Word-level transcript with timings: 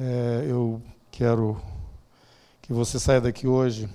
É, 0.00 0.46
eu 0.48 0.80
quero 1.10 1.60
que 2.62 2.72
você 2.72 3.00
saia 3.00 3.20
daqui 3.20 3.48
hoje 3.48 3.90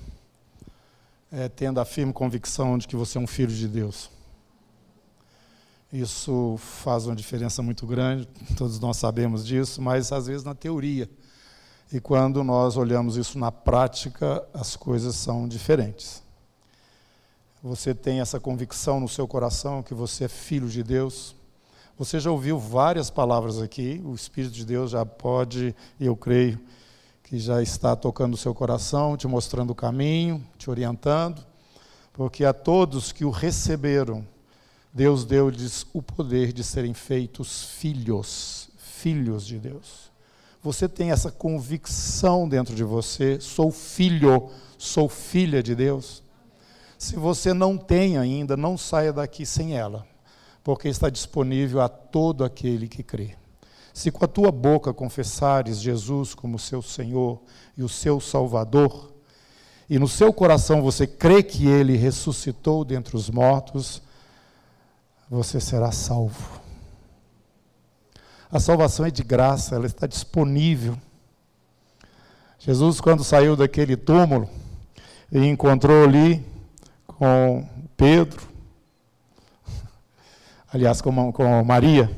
é, 1.32 1.48
tendo 1.48 1.79
a 1.79 1.86
firme 1.86 2.12
convicção 2.12 2.78
de 2.78 2.89
que 2.89 2.96
você 2.98 3.18
é 3.18 3.21
um 3.21 3.28
filho 3.28 3.54
de 3.54 3.70
Deus. 3.70 4.10
Isso 5.94 6.57
faz 6.57 7.05
uma 7.05 7.16
diferença 7.16 7.61
muito 7.64 7.88
grande, 7.88 8.28
todos 8.57 8.82
nós 8.82 8.97
sabemos 8.97 9.46
disso, 9.46 9.82
mas 9.82 10.11
às 10.11 10.28
vezes 10.28 10.43
na 10.43 10.54
teoria. 10.54 11.10
E 11.89 12.02
quando 12.02 12.43
nós 12.43 12.75
olhamos 12.75 13.15
isso 13.15 13.39
na 13.39 13.50
prática, 13.50 14.46
as 14.54 14.75
coisas 14.75 15.15
são 15.15 15.47
diferentes. 15.47 16.21
Você 17.64 17.96
tem 17.96 18.20
essa 18.20 18.42
convicção 18.42 19.00
no 19.00 19.07
seu 19.07 19.25
coração 19.25 19.82
que 19.82 19.93
você 19.93 20.25
é 20.25 20.28
filho 20.28 20.68
de 20.68 20.83
Deus. 20.83 21.33
Você 21.98 22.20
já 22.20 22.32
ouviu 22.32 22.57
várias 22.57 23.11
palavras 23.11 23.61
aqui, 23.61 24.02
o 24.04 24.15
Espírito 24.15 24.54
de 24.54 24.65
Deus 24.65 24.92
já 24.92 25.06
pode, 25.06 25.75
eu 26.00 26.16
creio, 26.16 26.60
que 27.21 27.38
já 27.38 27.61
está 27.61 27.96
tocando 27.96 28.33
o 28.33 28.38
seu 28.38 28.54
coração, 28.54 29.16
te 29.16 29.28
mostrando 29.28 29.69
o 29.69 29.75
caminho, 29.75 30.43
te 30.57 30.71
orientando, 30.71 31.46
porque 32.11 32.45
a 32.45 32.52
todos 32.52 33.11
que 33.11 33.23
o 33.23 33.30
receberam, 33.30 34.25
Deus 34.92 35.23
deu-lhes 35.23 35.86
o 35.94 36.02
poder 36.02 36.52
de 36.52 36.64
serem 36.64 36.95
feitos 36.95 37.64
filhos, 37.64 38.69
filhos 38.78 39.45
de 39.45 39.59
Deus. 39.59 40.11
Você 40.64 40.89
tem 40.89 41.11
essa 41.11 41.31
convicção 41.31 42.50
dentro 42.50 42.73
de 42.73 42.83
você, 42.83 43.39
sou 43.39 43.72
filho, 43.72 44.50
sou 44.80 45.08
filha 45.08 45.61
de 45.61 45.75
Deus. 45.75 46.23
Se 46.97 47.16
você 47.17 47.53
não 47.53 47.78
tem 47.78 48.17
ainda, 48.17 48.58
não 48.58 48.80
saia 48.80 49.14
daqui 49.14 49.45
sem 49.45 49.75
ela, 49.75 50.08
porque 50.64 50.88
está 50.88 51.09
disponível 51.09 51.81
a 51.81 51.90
todo 51.90 52.44
aquele 52.44 52.88
que 52.88 53.03
crê. 53.03 53.36
Se 53.94 54.09
com 54.09 54.23
a 54.26 54.28
tua 54.28 54.52
boca 54.52 54.94
confessares 54.94 55.80
Jesus 55.80 56.33
como 56.33 56.58
seu 56.58 56.81
Senhor 56.81 57.39
e 57.78 57.83
o 57.83 57.89
seu 57.89 58.20
Salvador, 58.20 59.11
e 59.89 60.00
no 60.00 60.08
seu 60.08 60.33
coração 60.33 60.81
você 60.81 61.05
crê 61.05 61.44
que 61.44 61.67
ele 61.67 61.95
ressuscitou 61.97 62.86
dentre 62.86 63.16
os 63.16 63.30
mortos, 63.30 64.02
você 65.30 65.59
será 65.59 65.92
salvo. 65.92 66.61
A 68.50 68.59
salvação 68.59 69.05
é 69.05 69.11
de 69.11 69.23
graça, 69.23 69.75
ela 69.75 69.86
está 69.86 70.08
disponível. 70.08 70.98
Jesus, 72.58 73.02
quando 73.02 73.23
saiu 73.23 73.55
daquele 73.55 73.98
túmulo 73.98 74.50
e 75.31 75.45
encontrou 75.45 76.03
ali 76.03 76.44
com 77.05 77.67
Pedro, 77.98 78.52
aliás, 80.73 81.02
com, 81.02 81.31
com 81.31 81.63
Maria, 81.63 82.09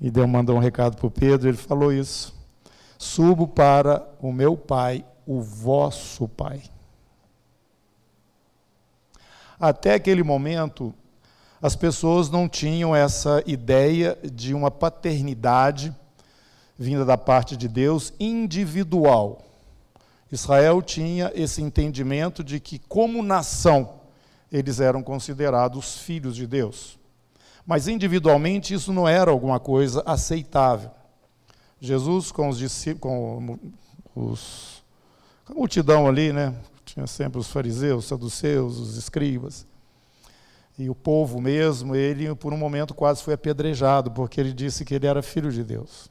e 0.00 0.10
deu, 0.10 0.26
mandou 0.26 0.56
um 0.56 0.60
recado 0.60 0.96
para 0.96 1.06
o 1.06 1.10
Pedro, 1.10 1.48
ele 1.48 1.56
falou 1.56 1.92
isso. 1.92 2.34
Subo 2.98 3.46
para 3.46 4.04
o 4.20 4.32
meu 4.32 4.56
pai, 4.56 5.04
o 5.24 5.40
vosso 5.40 6.26
pai. 6.26 6.62
Até 9.58 9.94
aquele 9.94 10.22
momento, 10.22 10.92
as 11.62 11.76
pessoas 11.76 12.28
não 12.28 12.48
tinham 12.48 12.96
essa 12.96 13.42
ideia 13.46 14.18
de 14.24 14.52
uma 14.52 14.70
paternidade 14.70 15.94
vinda 16.76 17.04
da 17.04 17.16
parte 17.16 17.56
de 17.56 17.68
Deus 17.68 18.12
individual. 18.18 19.44
Israel 20.32 20.82
tinha 20.82 21.30
esse 21.34 21.62
entendimento 21.62 22.42
de 22.42 22.58
que, 22.58 22.78
como 22.78 23.22
nação, 23.22 24.00
eles 24.50 24.80
eram 24.80 25.02
considerados 25.02 25.98
filhos 25.98 26.34
de 26.34 26.46
Deus. 26.46 26.99
Mas 27.66 27.88
individualmente 27.88 28.74
isso 28.74 28.92
não 28.92 29.06
era 29.06 29.30
alguma 29.30 29.60
coisa 29.60 30.02
aceitável. 30.06 30.90
Jesus, 31.80 32.30
com 32.30 32.48
os 32.48 32.58
discípulos, 32.58 33.00
com 33.00 33.58
os, 34.14 34.82
a 35.46 35.54
multidão 35.54 36.06
ali, 36.06 36.32
né? 36.32 36.54
Tinha 36.84 37.06
sempre 37.06 37.38
os 37.38 37.48
fariseus, 37.48 38.04
os 38.04 38.08
saduceus, 38.08 38.78
os 38.78 38.96
escribas. 38.96 39.66
E 40.78 40.88
o 40.90 40.94
povo 40.94 41.40
mesmo, 41.40 41.94
ele 41.94 42.34
por 42.34 42.52
um 42.52 42.56
momento 42.56 42.94
quase 42.94 43.22
foi 43.22 43.34
apedrejado, 43.34 44.10
porque 44.10 44.40
ele 44.40 44.52
disse 44.52 44.84
que 44.84 44.94
ele 44.94 45.06
era 45.06 45.22
filho 45.22 45.52
de 45.52 45.62
Deus. 45.62 46.10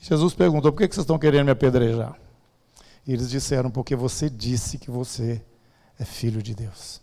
Jesus 0.00 0.34
perguntou: 0.34 0.72
por 0.72 0.78
que 0.78 0.94
vocês 0.94 1.04
estão 1.04 1.18
querendo 1.18 1.46
me 1.46 1.50
apedrejar? 1.50 2.16
E 3.06 3.12
eles 3.12 3.28
disseram: 3.28 3.70
porque 3.70 3.94
você 3.94 4.30
disse 4.30 4.78
que 4.78 4.90
você 4.90 5.42
é 5.98 6.04
filho 6.04 6.42
de 6.42 6.54
Deus. 6.54 7.00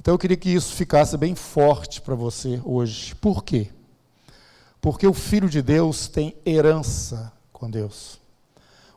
Então 0.00 0.14
eu 0.14 0.18
queria 0.18 0.36
que 0.36 0.50
isso 0.50 0.74
ficasse 0.74 1.16
bem 1.16 1.34
forte 1.34 2.00
para 2.00 2.14
você 2.14 2.60
hoje. 2.64 3.14
Por 3.16 3.42
quê? 3.44 3.68
Porque 4.80 5.06
o 5.06 5.12
filho 5.12 5.48
de 5.48 5.60
Deus 5.60 6.08
tem 6.08 6.36
herança 6.46 7.32
com 7.52 7.68
Deus. 7.68 8.20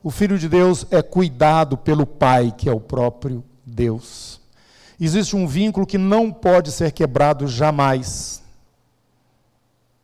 O 0.04 0.10
filho 0.10 0.38
de 0.38 0.48
Deus 0.48 0.86
é 0.90 1.02
cuidado 1.02 1.78
pelo 1.78 2.06
Pai, 2.06 2.54
que 2.56 2.70
é 2.70 2.72
o 2.72 2.80
próprio 2.80 3.44
Deus. 3.66 4.40
Existe 5.00 5.36
um 5.36 5.48
vínculo 5.48 5.86
que 5.86 5.98
não 5.98 6.32
pode 6.32 6.72
ser 6.72 6.92
quebrado 6.92 7.48
jamais. 7.48 8.44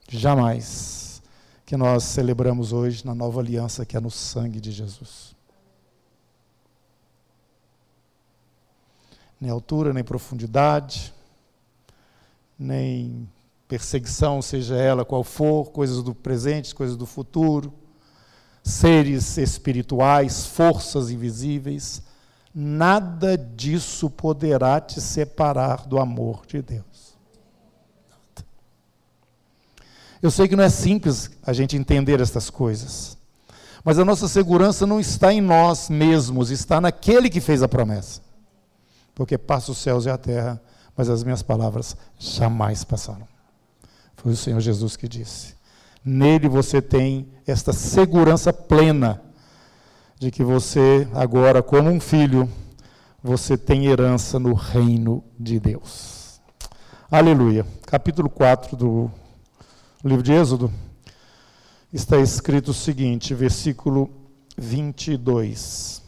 Jamais. 0.10 1.22
Que 1.66 1.78
nós 1.78 2.04
celebramos 2.04 2.74
hoje 2.74 3.06
na 3.06 3.14
nova 3.14 3.40
aliança, 3.40 3.86
que 3.86 3.96
é 3.96 4.00
no 4.00 4.10
sangue 4.10 4.60
de 4.60 4.72
Jesus. 4.72 5.37
Nem 9.40 9.52
altura, 9.52 9.94
nem 9.94 10.04
profundidade, 10.04 11.14
nem 12.58 13.30
perseguição, 13.68 14.42
seja 14.42 14.76
ela 14.76 15.06
qual 15.06 15.24
for, 15.24 15.72
coisas 15.72 16.02
do 16.02 16.16
presente, 16.16 16.74
coisas 16.74 16.96
do 16.96 17.06
futuro, 17.06 17.74
seres 18.64 19.38
espirituais, 19.38 20.46
forças 20.46 21.10
invisíveis 21.10 22.02
nada 22.60 23.38
disso 23.38 24.10
poderá 24.10 24.82
te 24.82 25.00
separar 25.00 25.86
do 25.86 26.00
amor 26.00 26.44
de 26.48 26.60
Deus. 26.60 27.16
Eu 30.20 30.32
sei 30.32 30.48
que 30.48 30.56
não 30.56 30.64
é 30.64 30.70
simples 30.70 31.30
a 31.44 31.54
gente 31.54 31.78
entender 31.78 32.20
estas 32.20 32.50
coisas, 32.50 33.16
mas 33.84 34.00
a 34.00 34.06
nossa 34.06 34.28
segurança 34.28 34.88
não 34.88 35.00
está 35.00 35.32
em 35.32 35.40
nós 35.40 35.88
mesmos, 35.88 36.50
está 36.50 36.82
naquele 36.82 37.30
que 37.30 37.40
fez 37.40 37.62
a 37.62 37.68
promessa. 37.68 38.22
Porque 39.18 39.36
passa 39.36 39.72
os 39.72 39.80
céus 39.80 40.06
e 40.06 40.12
a 40.12 40.18
terra, 40.18 40.62
mas 40.96 41.10
as 41.10 41.24
minhas 41.24 41.42
palavras 41.42 41.98
jamais 42.20 42.84
passaram. 42.84 43.28
Foi 44.16 44.32
o 44.34 44.38
Senhor 44.38 44.60
Jesus 44.60 44.96
que 44.96 45.08
disse. 45.08 45.56
Nele 46.06 46.48
você 46.48 46.84
tem 46.84 47.28
esta 47.48 47.74
segurança 47.74 48.54
plena 48.54 49.20
de 50.20 50.30
que 50.30 50.44
você, 50.44 51.08
agora, 51.16 51.64
como 51.64 51.90
um 51.90 52.00
filho, 52.00 52.48
você 53.24 53.58
tem 53.58 53.88
herança 53.88 54.38
no 54.38 54.54
reino 54.54 55.24
de 55.40 55.60
Deus. 55.60 56.40
Aleluia. 57.10 57.66
Capítulo 57.88 58.30
4 58.30 58.78
do 58.78 59.10
livro 60.06 60.22
de 60.22 60.32
Êxodo 60.32 60.72
está 61.92 62.20
escrito 62.20 62.70
o 62.70 62.74
seguinte, 62.74 63.34
versículo 63.34 64.12
22. 64.56 66.06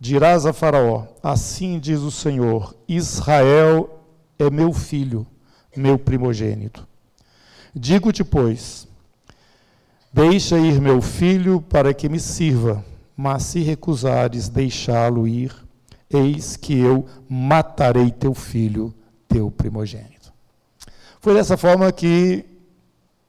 Dirás 0.00 0.46
a 0.46 0.52
Faraó: 0.52 1.06
Assim 1.22 1.78
diz 1.78 2.00
o 2.00 2.10
Senhor: 2.10 2.74
Israel 2.88 4.00
é 4.38 4.50
meu 4.50 4.72
filho, 4.72 5.26
meu 5.76 5.98
primogênito. 5.98 6.86
Digo-te, 7.74 8.24
pois, 8.24 8.88
Deixa 10.12 10.58
ir 10.58 10.80
meu 10.80 11.02
filho 11.02 11.60
para 11.60 11.92
que 11.92 12.08
me 12.08 12.18
sirva, 12.18 12.82
mas 13.16 13.42
se 13.42 13.60
recusares 13.60 14.48
deixá-lo 14.48 15.28
ir, 15.28 15.54
eis 16.08 16.56
que 16.56 16.78
eu 16.78 17.06
matarei 17.28 18.10
teu 18.10 18.32
filho, 18.34 18.94
teu 19.28 19.50
primogênito. 19.50 20.32
Foi 21.20 21.34
dessa 21.34 21.58
forma 21.58 21.92
que 21.92 22.44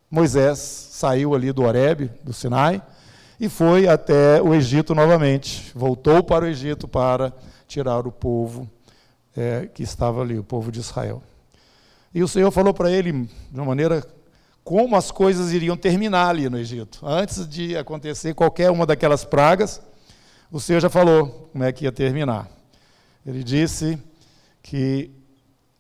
Moisés 0.10 0.58
saiu 0.58 1.36
ali 1.36 1.52
do 1.52 1.64
Horebe, 1.64 2.10
do 2.24 2.32
Sinai, 2.32 2.82
e 3.40 3.48
foi 3.48 3.88
até 3.88 4.42
o 4.42 4.54
Egito 4.54 4.94
novamente. 4.94 5.72
Voltou 5.74 6.22
para 6.22 6.46
o 6.46 6.48
Egito 6.48 6.88
para 6.88 7.34
tirar 7.68 8.06
o 8.06 8.12
povo 8.12 8.70
é, 9.36 9.68
que 9.74 9.82
estava 9.82 10.22
ali, 10.22 10.38
o 10.38 10.44
povo 10.44 10.72
de 10.72 10.80
Israel. 10.80 11.24
E 12.14 12.22
o 12.22 12.28
Senhor 12.28 12.52
falou 12.52 12.74
para 12.74 12.92
ele, 12.92 13.12
de 13.12 13.30
uma 13.60 13.66
maneira 13.66 14.04
como 14.64 14.96
as 14.96 15.10
coisas 15.10 15.52
iriam 15.54 15.78
terminar 15.78 16.30
ali 16.30 16.50
no 16.50 16.58
Egito. 16.58 17.00
Antes 17.04 17.48
de 17.48 17.78
acontecer 17.78 18.34
qualquer 18.34 18.70
uma 18.70 18.86
daquelas 18.86 19.24
pragas, 19.24 19.82
o 20.52 20.60
Senhor 20.60 20.80
já 20.80 20.90
falou 20.90 21.50
como 21.52 21.64
é 21.64 21.72
que 21.72 21.86
ia 21.86 21.92
terminar. 21.92 22.50
Ele 23.26 23.44
disse 23.44 23.98
que 24.62 25.12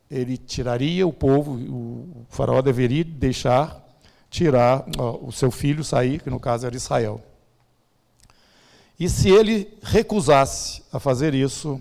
ele 0.09 0.37
tiraria 0.37 1.05
o 1.05 1.13
povo, 1.13 1.53
o 1.53 2.25
faraó 2.29 2.61
deveria 2.61 3.03
deixar 3.03 3.85
tirar 4.29 4.85
ó, 4.97 5.19
o 5.21 5.31
seu 5.31 5.51
filho 5.51 5.83
sair, 5.83 6.21
que 6.21 6.29
no 6.29 6.39
caso 6.39 6.65
era 6.65 6.75
Israel. 6.75 7.21
E 8.99 9.07
se 9.09 9.29
ele 9.29 9.77
recusasse 9.81 10.83
a 10.91 10.99
fazer 10.99 11.33
isso, 11.33 11.79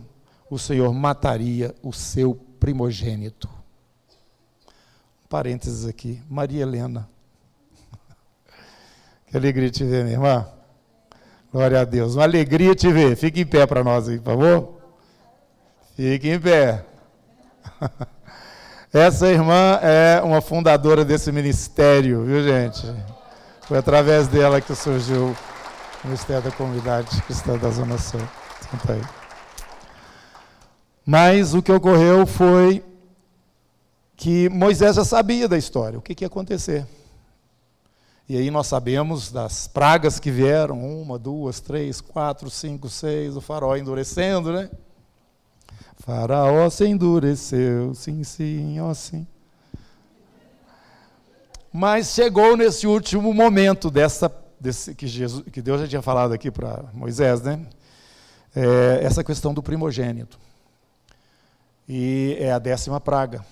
o 0.49 0.59
Senhor 0.59 0.93
mataria 0.95 1.75
o 1.83 1.93
seu 1.93 2.35
primogênito 2.61 3.59
parênteses 5.29 5.87
aqui, 5.87 6.23
Maria 6.29 6.63
Helena 6.63 7.09
Que 9.27 9.37
alegria 9.37 9.71
te 9.71 9.85
ver, 9.85 10.05
minha 10.05 10.17
irmã. 10.17 10.47
Glória 11.53 11.81
a 11.81 11.85
Deus. 11.85 12.15
Uma 12.15 12.25
alegria 12.25 12.75
te 12.75 12.91
ver. 12.91 13.15
Fique 13.17 13.43
em 13.43 13.47
pé 13.47 13.67
para 13.67 13.85
nós 13.85 14.09
aí, 14.09 14.19
por 14.19 14.25
favor. 14.25 14.81
Fique 15.95 16.31
em 16.31 16.41
pé. 16.41 16.85
Essa 18.93 19.29
irmã 19.29 19.79
é 19.83 20.23
uma 20.23 20.41
fundadora 20.41 21.05
desse 21.05 21.31
ministério, 21.31 22.25
viu, 22.25 22.43
gente? 22.43 22.87
Foi 23.63 23.77
através 23.77 24.29
dela 24.29 24.63
que 24.63 24.75
surgiu 24.75 25.37
Ministério 26.09 26.43
da 26.43 26.51
Comunidade 26.51 27.21
Cristã 27.23 27.59
da 27.59 27.69
Zona 27.71 27.99
Sul. 27.99 28.21
Mas 31.05 31.53
o 31.53 31.63
que 31.63 31.71
ocorreu 31.71 32.27
foi 32.27 32.83
que 34.17 34.49
Moisés 34.49 34.97
já 34.97 35.05
sabia 35.05 35.47
da 35.47 35.59
história, 35.59 35.99
o 35.99 36.03
que, 36.03 36.15
que 36.15 36.25
ia 36.25 36.29
acontecer. 36.29 36.87
E 38.27 38.39
aí 38.39 38.51
nós 38.51 38.67
sabemos 38.67 39.31
das 39.31 39.69
pragas 39.69 40.19
que 40.19 40.31
vieram, 40.31 40.83
uma, 40.83 41.19
duas, 41.19 41.61
três, 41.61 42.01
quatro, 42.01 42.49
cinco, 42.49 42.89
seis, 42.89 43.37
o 43.37 43.43
faraó 43.43 43.77
endurecendo, 43.77 44.51
né? 44.51 44.71
Faraó 45.99 46.71
se 46.71 46.87
endureceu, 46.87 47.95
sim, 47.95 48.25
sim, 48.25 48.81
ó 48.81 48.95
sim. 48.95 49.27
Mas 51.71 52.15
chegou 52.15 52.57
nesse 52.57 52.87
último 52.87 53.35
momento 53.35 53.91
dessa, 53.91 54.33
desse, 54.61 54.95
que, 54.95 55.07
Jesus, 55.07 55.45
que 55.53 55.63
Deus 55.63 55.81
já 55.81 55.89
tinha 55.89 56.03
falado 56.03 56.33
aqui 56.33 56.51
para 56.51 56.85
Moisés, 56.93 57.43
né? 57.43 57.67
É, 58.55 59.01
essa 59.03 59.23
questão 59.23 59.53
do 59.55 59.63
primogênito. 59.63 60.39
E 61.89 62.37
é 62.39 62.53
a 62.53 62.59
décima 62.59 63.01
praga 63.01 63.45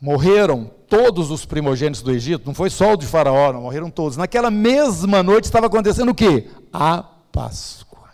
morreram 0.00 0.70
todos 0.88 1.30
os 1.30 1.44
primogênitos 1.44 2.00
do 2.00 2.10
Egito, 2.10 2.46
não 2.46 2.54
foi 2.54 2.70
só 2.70 2.94
o 2.94 2.96
de 2.96 3.06
Faraó, 3.06 3.52
não, 3.52 3.62
morreram 3.62 3.90
todos. 3.90 4.16
Naquela 4.16 4.50
mesma 4.50 5.22
noite 5.22 5.44
estava 5.44 5.66
acontecendo 5.66 6.10
o 6.10 6.14
quê? 6.14 6.48
A 6.72 7.02
Páscoa. 7.30 8.08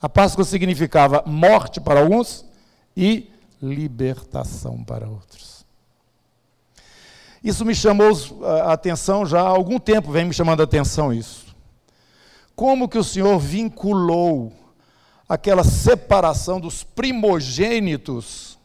A 0.00 0.08
Páscoa 0.08 0.44
significava 0.44 1.22
morte 1.26 1.80
para 1.80 2.00
alguns 2.00 2.44
e 2.96 3.30
libertação 3.62 4.84
para 4.84 5.08
outros. 5.08 5.51
Isso 7.42 7.64
me 7.64 7.74
chamou 7.74 8.12
a 8.44 8.72
atenção 8.72 9.26
já 9.26 9.40
há 9.40 9.48
algum 9.48 9.78
tempo, 9.78 10.12
vem 10.12 10.26
me 10.26 10.32
chamando 10.32 10.60
a 10.60 10.64
atenção 10.64 11.12
isso. 11.12 11.54
Como 12.54 12.88
que 12.88 12.98
o 12.98 13.04
Senhor 13.04 13.38
vinculou 13.38 14.52
aquela 15.28 15.64
separação 15.64 16.60
dos 16.60 16.84
primogênitos 16.84 18.58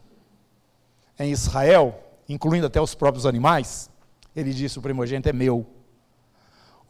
em 1.18 1.32
Israel, 1.32 1.98
incluindo 2.28 2.66
até 2.66 2.80
os 2.80 2.94
próprios 2.94 3.26
animais, 3.26 3.90
ele 4.36 4.52
disse: 4.52 4.78
o 4.78 4.82
primogênito 4.82 5.28
é 5.28 5.32
meu. 5.32 5.66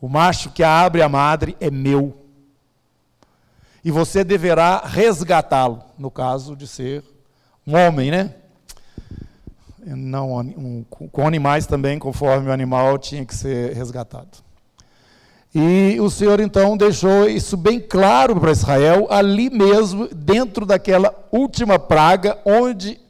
O 0.01 0.09
macho 0.09 0.51
que 0.51 0.63
abre 0.63 1.01
a 1.01 1.09
madre 1.09 1.57
é 1.61 1.71
meu. 1.71 2.25
E 3.85 3.91
você 3.91 4.23
deverá 4.23 4.83
resgatá-lo, 4.85 5.83
no 5.97 6.11
caso 6.11 6.55
de 6.55 6.67
ser 6.67 7.05
um 7.67 7.77
homem, 7.77 8.11
né? 8.11 8.35
Não, 9.97 10.37
um, 10.39 10.85
com 10.89 11.27
animais 11.27 11.67
também, 11.67 11.99
conforme 11.99 12.49
o 12.49 12.53
animal 12.53 12.99
tinha 12.99 13.25
que 13.25 13.35
ser 13.35 13.75
resgatado. 13.75 14.47
E 15.55 15.99
o 16.01 16.11
Senhor 16.11 16.41
então 16.41 16.77
deixou 16.77 17.29
isso 17.29 17.57
bem 17.57 17.81
claro 17.81 18.39
para 18.39 18.53
Israel, 18.53 19.07
ali 19.11 19.49
mesmo, 19.49 20.07
dentro 20.09 20.67
daquela 20.67 21.15
última 21.33 21.79
praga, 21.79 22.39
onde 22.45 23.01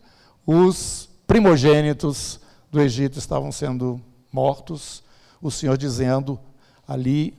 os 0.47 1.09
primogênitos 1.27 2.41
do 2.71 2.81
Egito 2.81 3.19
estavam 3.19 3.51
sendo 3.51 4.01
mortos, 4.33 5.03
o 5.43 5.51
Senhor 5.51 5.77
dizendo 5.77 6.39
ali 6.87 7.35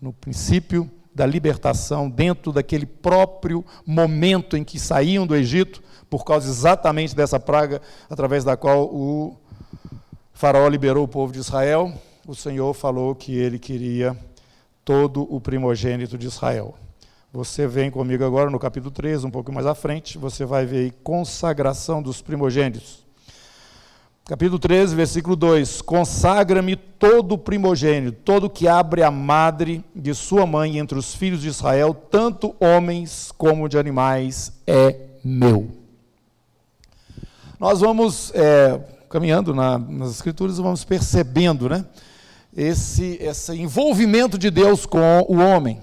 no 0.00 0.12
princípio 0.12 0.88
da 1.14 1.26
libertação, 1.26 2.08
dentro 2.08 2.52
daquele 2.52 2.86
próprio 2.86 3.64
momento 3.86 4.56
em 4.56 4.64
que 4.64 4.78
saíam 4.78 5.26
do 5.26 5.34
Egito, 5.34 5.82
por 6.12 6.26
causa 6.26 6.46
exatamente 6.46 7.16
dessa 7.16 7.40
praga 7.40 7.80
através 8.10 8.44
da 8.44 8.54
qual 8.54 8.84
o 8.84 9.34
Faraó 10.34 10.68
liberou 10.68 11.04
o 11.04 11.08
povo 11.08 11.32
de 11.32 11.38
Israel, 11.38 11.90
o 12.28 12.34
Senhor 12.34 12.74
falou 12.74 13.14
que 13.14 13.34
ele 13.34 13.58
queria 13.58 14.14
todo 14.84 15.26
o 15.34 15.40
primogênito 15.40 16.18
de 16.18 16.26
Israel. 16.26 16.74
Você 17.32 17.66
vem 17.66 17.90
comigo 17.90 18.22
agora 18.22 18.50
no 18.50 18.58
capítulo 18.58 18.90
3, 18.90 19.24
um 19.24 19.30
pouco 19.30 19.50
mais 19.50 19.64
à 19.64 19.74
frente, 19.74 20.18
você 20.18 20.44
vai 20.44 20.66
ver 20.66 20.80
aí 20.80 20.90
consagração 21.02 22.02
dos 22.02 22.20
primogênitos. 22.20 23.06
Capítulo 24.26 24.58
13, 24.58 24.94
versículo 24.94 25.34
2: 25.34 25.80
Consagra-me 25.80 26.76
todo 26.76 27.38
primogênito, 27.38 28.18
todo 28.22 28.50
que 28.50 28.68
abre 28.68 29.02
a 29.02 29.10
madre 29.10 29.82
de 29.96 30.12
sua 30.14 30.44
mãe 30.44 30.76
entre 30.76 30.98
os 30.98 31.14
filhos 31.14 31.40
de 31.40 31.48
Israel, 31.48 31.94
tanto 31.94 32.54
homens 32.60 33.32
como 33.38 33.66
de 33.66 33.78
animais, 33.78 34.52
é 34.66 34.94
meu. 35.24 35.81
Nós 37.62 37.78
vamos 37.78 38.32
é, 38.34 38.76
caminhando 39.08 39.54
na, 39.54 39.78
nas 39.78 40.10
Escrituras 40.10 40.58
vamos 40.58 40.82
percebendo 40.82 41.68
né, 41.68 41.86
esse, 42.56 43.16
esse 43.20 43.54
envolvimento 43.54 44.36
de 44.36 44.50
Deus 44.50 44.84
com 44.84 45.24
o 45.28 45.36
homem, 45.36 45.80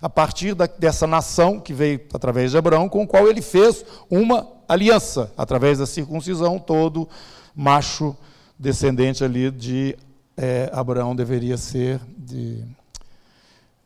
a 0.00 0.08
partir 0.08 0.54
da, 0.54 0.66
dessa 0.66 1.04
nação 1.04 1.58
que 1.58 1.74
veio 1.74 2.00
através 2.14 2.52
de 2.52 2.56
Abraão, 2.56 2.88
com 2.88 3.02
o 3.02 3.06
qual 3.08 3.26
ele 3.26 3.42
fez 3.42 3.84
uma 4.08 4.46
aliança, 4.68 5.32
através 5.36 5.78
da 5.78 5.84
circuncisão, 5.84 6.60
todo 6.60 7.08
macho 7.52 8.16
descendente 8.56 9.24
ali 9.24 9.50
de 9.50 9.98
é, 10.36 10.70
Abraão 10.72 11.16
deveria 11.16 11.56
ser, 11.56 12.00
de, 12.16 12.62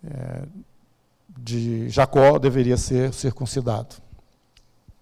é, 0.04 0.42
de 1.38 1.88
Jacó 1.88 2.38
deveria 2.38 2.76
ser 2.76 3.14
circuncidado. 3.14 3.96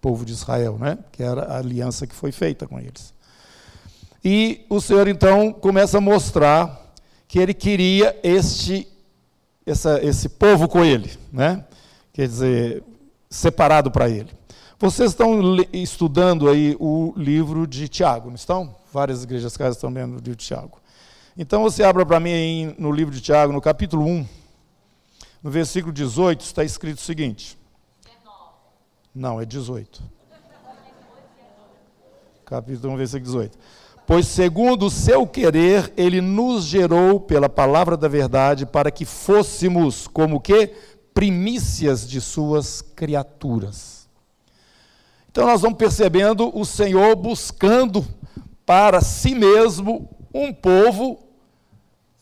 Povo 0.00 0.25
de 0.25 0.33
Israel, 0.33 0.79
né? 0.79 0.99
que 1.12 1.23
era 1.23 1.43
a 1.43 1.59
aliança 1.59 2.06
que 2.06 2.15
foi 2.15 2.33
feita 2.33 2.67
com 2.67 2.79
eles. 2.79 3.12
E 4.25 4.65
o 4.69 4.81
Senhor 4.81 5.09
então 5.09 5.53
começa 5.53 5.99
a 5.99 6.00
mostrar 6.00 6.95
que 7.27 7.39
ele 7.39 7.55
queria 7.55 8.19
este, 8.23 8.89
essa, 9.67 10.03
esse 10.05 10.29
povo 10.29 10.69
com 10.69 10.85
ele, 10.85 11.11
né? 11.33 11.65
quer 12.12 12.27
dizer, 12.27 12.83
separado 13.29 13.91
para 13.91 14.09
ele. 14.09 14.31
Vocês 14.79 15.11
estão 15.11 15.41
estudando 15.73 16.49
aí 16.49 16.77
o 16.79 17.13
livro 17.17 17.67
de 17.67 17.89
Tiago, 17.89 18.29
não 18.29 18.37
estão? 18.37 18.77
Várias 18.93 19.25
igrejas 19.25 19.56
casas 19.56 19.77
estão 19.77 19.91
lendo 19.91 20.13
o 20.13 20.17
livro 20.17 20.37
de 20.37 20.46
Tiago. 20.46 20.81
Então 21.37 21.63
você 21.63 21.82
abra 21.82 22.06
para 22.06 22.20
mim 22.20 22.31
aí 22.31 22.75
no 22.79 22.93
livro 22.93 23.13
de 23.13 23.20
Tiago, 23.20 23.53
no 23.53 23.61
capítulo 23.61 24.05
1, 24.05 24.27
no 25.43 25.51
versículo 25.51 25.93
18, 25.93 26.43
está 26.43 26.63
escrito 26.63 26.99
o 26.99 27.03
seguinte. 27.03 27.57
Não, 29.19 29.41
é 29.41 29.44
18. 29.44 30.01
Capítulo 32.44 32.94
1, 32.94 32.96
versículo 32.96 33.25
18. 33.25 33.58
Pois 34.06 34.29
segundo 34.29 34.87
o 34.87 34.91
seu 34.91 35.27
querer, 35.27 35.93
ele 35.96 36.20
nos 36.20 36.65
gerou 36.65 37.19
pela 37.19 37.48
palavra 37.48 37.96
da 37.96 38.06
verdade 38.06 38.65
para 38.65 38.93
que 38.93 39.05
fôssemos 39.05 40.06
como 40.06 40.41
que 40.41 40.72
primícias 41.13 42.08
de 42.08 42.20
suas 42.20 42.81
criaturas. 42.81 44.08
Então 45.32 45.46
nós 45.46 45.63
vamos 45.63 45.79
percebendo 45.79 46.56
o 46.56 46.65
Senhor 46.65 47.17
buscando 47.17 48.06
para 48.65 49.01
si 49.01 49.34
mesmo 49.34 50.08
um 50.32 50.55
povo 50.55 51.19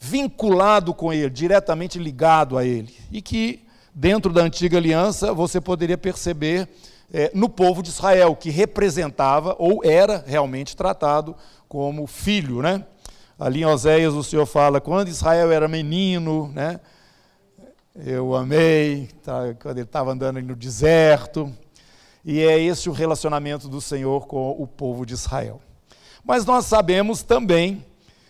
vinculado 0.01 0.95
com 0.95 1.13
ele, 1.13 1.29
diretamente 1.29 1.99
ligado 1.99 2.57
a 2.57 2.65
ele. 2.65 2.95
E 3.13 3.21
que 3.21 3.66
dentro 3.99 4.31
da 4.31 4.43
antiga 4.43 4.77
aliança 4.77 5.33
você 5.33 5.59
poderia 5.59 5.97
perceber 5.97 6.69
é, 7.11 7.31
no 7.33 7.49
povo 7.49 7.83
de 7.83 7.89
Israel, 7.89 8.37
que 8.37 8.51
representava 8.51 9.57
ou 9.59 9.81
era 9.83 10.23
realmente 10.27 10.77
tratado 10.77 11.35
como 11.67 12.07
filho, 12.07 12.61
né? 12.61 12.85
Ali 13.39 13.63
em 13.63 13.65
Oséias 13.65 14.13
o 14.13 14.23
Senhor 14.23 14.45
fala, 14.45 14.83
quando 14.83 15.09
Israel 15.09 15.51
era 15.51 15.67
menino, 15.67 16.53
né? 16.53 16.79
Eu 18.05 18.35
amei, 18.35 19.09
tá, 19.25 19.55
quando 19.63 19.79
ele 19.79 19.87
estava 19.87 20.13
andando 20.13 20.43
no 20.43 20.55
deserto, 20.55 21.51
e 22.23 22.41
é 22.41 22.61
esse 22.61 22.91
o 22.91 22.93
relacionamento 22.93 23.67
do 23.67 23.81
Senhor 23.81 24.27
com 24.27 24.51
o 24.51 24.67
povo 24.67 25.07
de 25.07 25.15
Israel. 25.15 25.59
Mas 26.23 26.45
nós 26.45 26.67
sabemos 26.67 27.23
também 27.23 27.83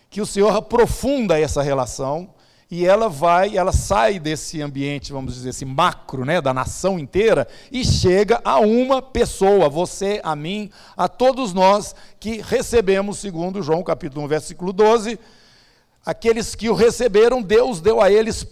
que 0.08 0.20
o 0.20 0.26
Senhor 0.26 0.54
aprofunda 0.54 1.40
essa 1.40 1.60
relação 1.60 2.30
e 2.70 2.84
ela 2.84 3.08
vai, 3.08 3.56
ela 3.56 3.72
sai 3.72 4.18
desse 4.18 4.60
ambiente, 4.60 5.12
vamos 5.12 5.34
dizer 5.34 5.50
assim, 5.50 5.64
macro, 5.64 6.24
né, 6.24 6.40
da 6.40 6.52
nação 6.52 6.98
inteira 6.98 7.46
e 7.70 7.84
chega 7.84 8.40
a 8.44 8.58
uma 8.58 9.00
pessoa, 9.00 9.68
você, 9.68 10.20
a 10.24 10.34
mim, 10.34 10.70
a 10.96 11.08
todos 11.08 11.52
nós 11.52 11.94
que 12.18 12.40
recebemos, 12.40 13.18
segundo 13.18 13.62
João 13.62 13.84
capítulo 13.84 14.24
1, 14.24 14.28
versículo 14.28 14.72
12, 14.72 15.18
aqueles 16.04 16.56
que 16.56 16.68
o 16.68 16.74
receberam, 16.74 17.40
Deus 17.40 17.80
deu 17.80 18.00
a 18.00 18.10
eles 18.10 18.44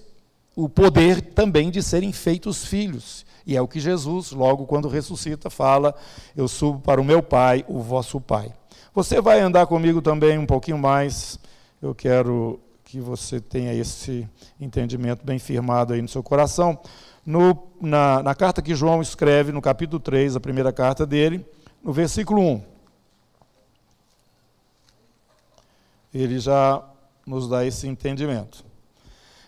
o 0.55 0.69
poder 0.69 1.21
também 1.21 1.69
de 1.69 1.83
serem 1.83 2.13
feitos 2.13 2.65
filhos. 2.65 3.27
E 3.45 3.57
é 3.57 3.61
o 3.61 3.69
que 3.69 3.81
Jesus, 3.81 4.31
logo 4.31 4.65
quando 4.65 4.89
ressuscita, 4.89 5.51
fala: 5.51 5.95
Eu 6.37 6.49
subo 6.49 6.81
para 6.81 7.01
o 7.01 7.05
meu 7.05 7.23
Pai, 7.23 7.65
o 7.69 7.81
vosso 7.81 8.21
Pai. 8.21 8.51
Você 8.95 9.21
vai 9.21 9.41
andar 9.41 9.67
comigo 9.67 10.01
também 10.01 10.39
um 10.39 10.47
pouquinho 10.47 10.79
mais. 10.79 11.39
Eu 11.83 11.95
quero 11.95 12.59
que 12.95 13.01
você 13.01 13.41
tenha 13.41 13.75
esse 13.75 14.25
entendimento 14.61 15.27
bem 15.27 15.37
firmado 15.37 15.93
aí 15.93 16.01
no 16.01 16.07
seu 16.07 16.23
coração. 16.23 16.79
No, 17.27 17.67
na, 17.81 18.23
na 18.23 18.37
carta 18.37 18.63
que 18.63 18.73
João 18.73 19.03
escreve, 19.03 19.51
no 19.51 19.61
capítulo 19.61 19.99
3, 19.99 20.37
a 20.37 20.41
primeira 20.41 20.73
carta 20.73 21.05
dele, 21.05 21.45
no 21.83 21.93
versículo 21.93 22.41
1. 22.41 22.63
Ele 26.15 26.39
já 26.39 26.85
nos 27.27 27.49
dá 27.49 27.67
esse 27.67 27.89
entendimento. 27.89 28.65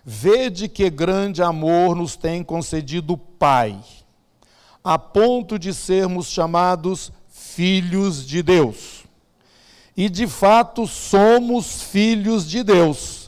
Vede 0.05 0.69
que 0.69 0.91
grande 0.91 1.41
amor 1.41 1.95
nos 1.95 2.17
tem 2.17 2.43
concedido 2.43 3.13
o 3.13 3.17
Pai, 3.17 3.81
a 4.83 4.99
ponto 4.99 5.57
de 5.57 5.73
sermos 5.73 6.27
chamados 6.27 7.13
filhos 7.29 8.27
de 8.27 8.43
Deus. 8.43 9.05
E 9.97 10.09
de 10.09 10.27
fato 10.27 10.85
somos 10.85 11.83
filhos 11.83 12.45
de 12.45 12.65
Deus. 12.65 13.26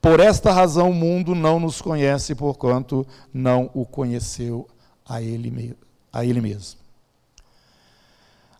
Por 0.00 0.20
esta 0.20 0.52
razão 0.52 0.90
o 0.90 0.94
mundo 0.94 1.34
não 1.34 1.58
nos 1.58 1.82
conhece, 1.82 2.34
porquanto 2.34 3.06
não 3.32 3.70
o 3.74 3.84
conheceu 3.84 4.66
a 5.06 5.20
ele, 5.20 5.76
a 6.12 6.24
ele 6.24 6.40
mesmo. 6.40 6.78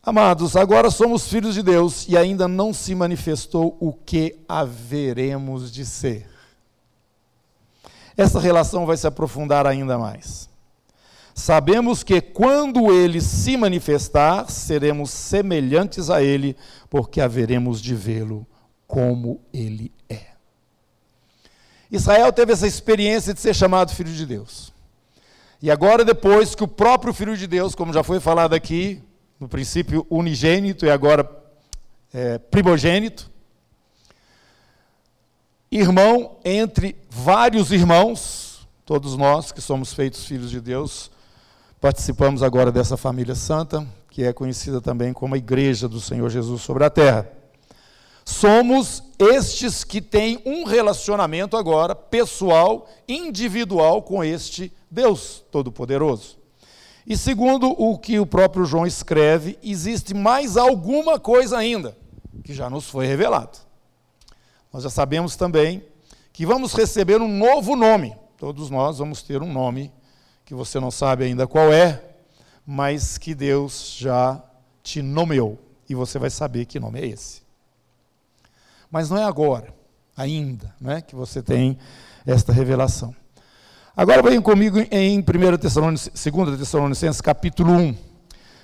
Amados, 0.02 0.56
agora 0.56 0.90
somos 0.90 1.28
filhos 1.28 1.54
de 1.54 1.62
Deus 1.62 2.08
e 2.08 2.16
ainda 2.16 2.48
não 2.48 2.72
se 2.72 2.94
manifestou 2.94 3.76
o 3.78 3.92
que 3.92 4.38
haveremos 4.48 5.70
de 5.70 5.84
ser. 5.84 6.26
Essa 8.16 8.40
relação 8.40 8.86
vai 8.86 8.96
se 8.96 9.06
aprofundar 9.06 9.66
ainda 9.66 9.98
mais. 9.98 10.48
Sabemos 11.34 12.02
que 12.02 12.20
quando 12.20 12.92
ele 12.92 13.20
se 13.20 13.56
manifestar, 13.56 14.50
seremos 14.50 15.10
semelhantes 15.10 16.10
a 16.10 16.20
ele, 16.20 16.56
porque 16.90 17.20
haveremos 17.20 17.80
de 17.80 17.94
vê-lo 17.94 18.44
como 18.88 19.40
ele 19.52 19.92
é. 20.08 20.37
Israel 21.90 22.32
teve 22.32 22.52
essa 22.52 22.66
experiência 22.66 23.32
de 23.32 23.40
ser 23.40 23.54
chamado 23.54 23.94
filho 23.94 24.12
de 24.12 24.26
Deus. 24.26 24.72
E 25.60 25.70
agora, 25.70 26.04
depois 26.04 26.54
que 26.54 26.62
o 26.62 26.68
próprio 26.68 27.12
filho 27.12 27.36
de 27.36 27.46
Deus, 27.46 27.74
como 27.74 27.92
já 27.92 28.02
foi 28.02 28.20
falado 28.20 28.54
aqui, 28.54 29.02
no 29.40 29.48
princípio 29.48 30.06
unigênito 30.10 30.84
e 30.84 30.90
agora 30.90 31.28
é, 32.12 32.38
primogênito, 32.38 33.30
irmão 35.70 36.36
entre 36.44 36.96
vários 37.10 37.72
irmãos, 37.72 38.68
todos 38.84 39.16
nós 39.16 39.52
que 39.52 39.60
somos 39.60 39.92
feitos 39.92 40.24
filhos 40.24 40.50
de 40.50 40.60
Deus, 40.60 41.10
participamos 41.80 42.42
agora 42.42 42.72
dessa 42.72 42.96
família 42.96 43.34
santa, 43.34 43.86
que 44.10 44.24
é 44.24 44.32
conhecida 44.32 44.80
também 44.80 45.12
como 45.12 45.34
a 45.34 45.38
Igreja 45.38 45.88
do 45.88 46.00
Senhor 46.00 46.28
Jesus 46.30 46.62
sobre 46.62 46.84
a 46.84 46.90
terra. 46.90 47.37
Somos 48.28 49.02
estes 49.18 49.82
que 49.82 50.02
têm 50.02 50.38
um 50.44 50.64
relacionamento 50.64 51.56
agora 51.56 51.94
pessoal, 51.94 52.86
individual 53.08 54.02
com 54.02 54.22
este 54.22 54.70
Deus 54.90 55.42
Todo-Poderoso. 55.50 56.36
E 57.06 57.16
segundo 57.16 57.70
o 57.70 57.98
que 57.98 58.20
o 58.20 58.26
próprio 58.26 58.66
João 58.66 58.86
escreve, 58.86 59.58
existe 59.62 60.12
mais 60.12 60.58
alguma 60.58 61.18
coisa 61.18 61.56
ainda 61.56 61.96
que 62.44 62.52
já 62.52 62.68
nos 62.68 62.86
foi 62.90 63.06
revelado. 63.06 63.56
Nós 64.70 64.82
já 64.82 64.90
sabemos 64.90 65.34
também 65.34 65.82
que 66.30 66.44
vamos 66.44 66.74
receber 66.74 67.22
um 67.22 67.28
novo 67.34 67.74
nome. 67.74 68.14
Todos 68.36 68.68
nós 68.68 68.98
vamos 68.98 69.22
ter 69.22 69.40
um 69.40 69.50
nome 69.50 69.90
que 70.44 70.52
você 70.54 70.78
não 70.78 70.90
sabe 70.90 71.24
ainda 71.24 71.46
qual 71.46 71.72
é, 71.72 72.04
mas 72.66 73.16
que 73.16 73.34
Deus 73.34 73.96
já 73.98 74.44
te 74.82 75.00
nomeou 75.00 75.58
e 75.88 75.94
você 75.94 76.18
vai 76.18 76.28
saber 76.28 76.66
que 76.66 76.78
nome 76.78 77.00
é 77.00 77.06
esse. 77.06 77.47
Mas 78.90 79.10
não 79.10 79.18
é 79.18 79.24
agora, 79.24 79.74
ainda, 80.16 80.74
né, 80.80 81.00
que 81.00 81.14
você 81.14 81.42
tem 81.42 81.78
esta 82.26 82.52
revelação. 82.52 83.14
Agora 83.96 84.22
venham 84.22 84.42
comigo 84.42 84.78
em 84.90 85.18
1 85.18 85.58
Tessalonicenses, 85.58 86.32
2 86.32 86.58
Tessalonicenses, 86.58 87.20
capítulo 87.20 87.72
1. 87.72 87.96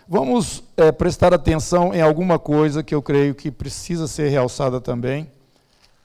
Vamos 0.08 0.62
é, 0.76 0.92
prestar 0.92 1.34
atenção 1.34 1.94
em 1.94 2.00
alguma 2.00 2.38
coisa 2.38 2.82
que 2.82 2.94
eu 2.94 3.02
creio 3.02 3.34
que 3.34 3.50
precisa 3.50 4.06
ser 4.06 4.28
realçada 4.28 4.80
também, 4.80 5.30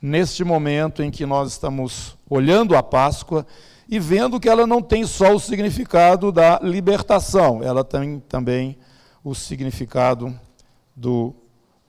neste 0.01 0.43
momento 0.43 1.03
em 1.03 1.11
que 1.11 1.25
nós 1.25 1.51
estamos 1.51 2.17
olhando 2.29 2.75
a 2.75 2.81
Páscoa 2.81 3.45
e 3.87 3.99
vendo 3.99 4.39
que 4.39 4.47
ela 4.49 4.65
não 4.65 4.81
tem 4.81 5.05
só 5.05 5.33
o 5.33 5.39
significado 5.39 6.31
da 6.31 6.59
libertação, 6.61 7.61
ela 7.61 7.83
tem 7.83 8.19
também 8.27 8.77
o 9.23 9.35
significado 9.35 10.33
do 10.95 11.33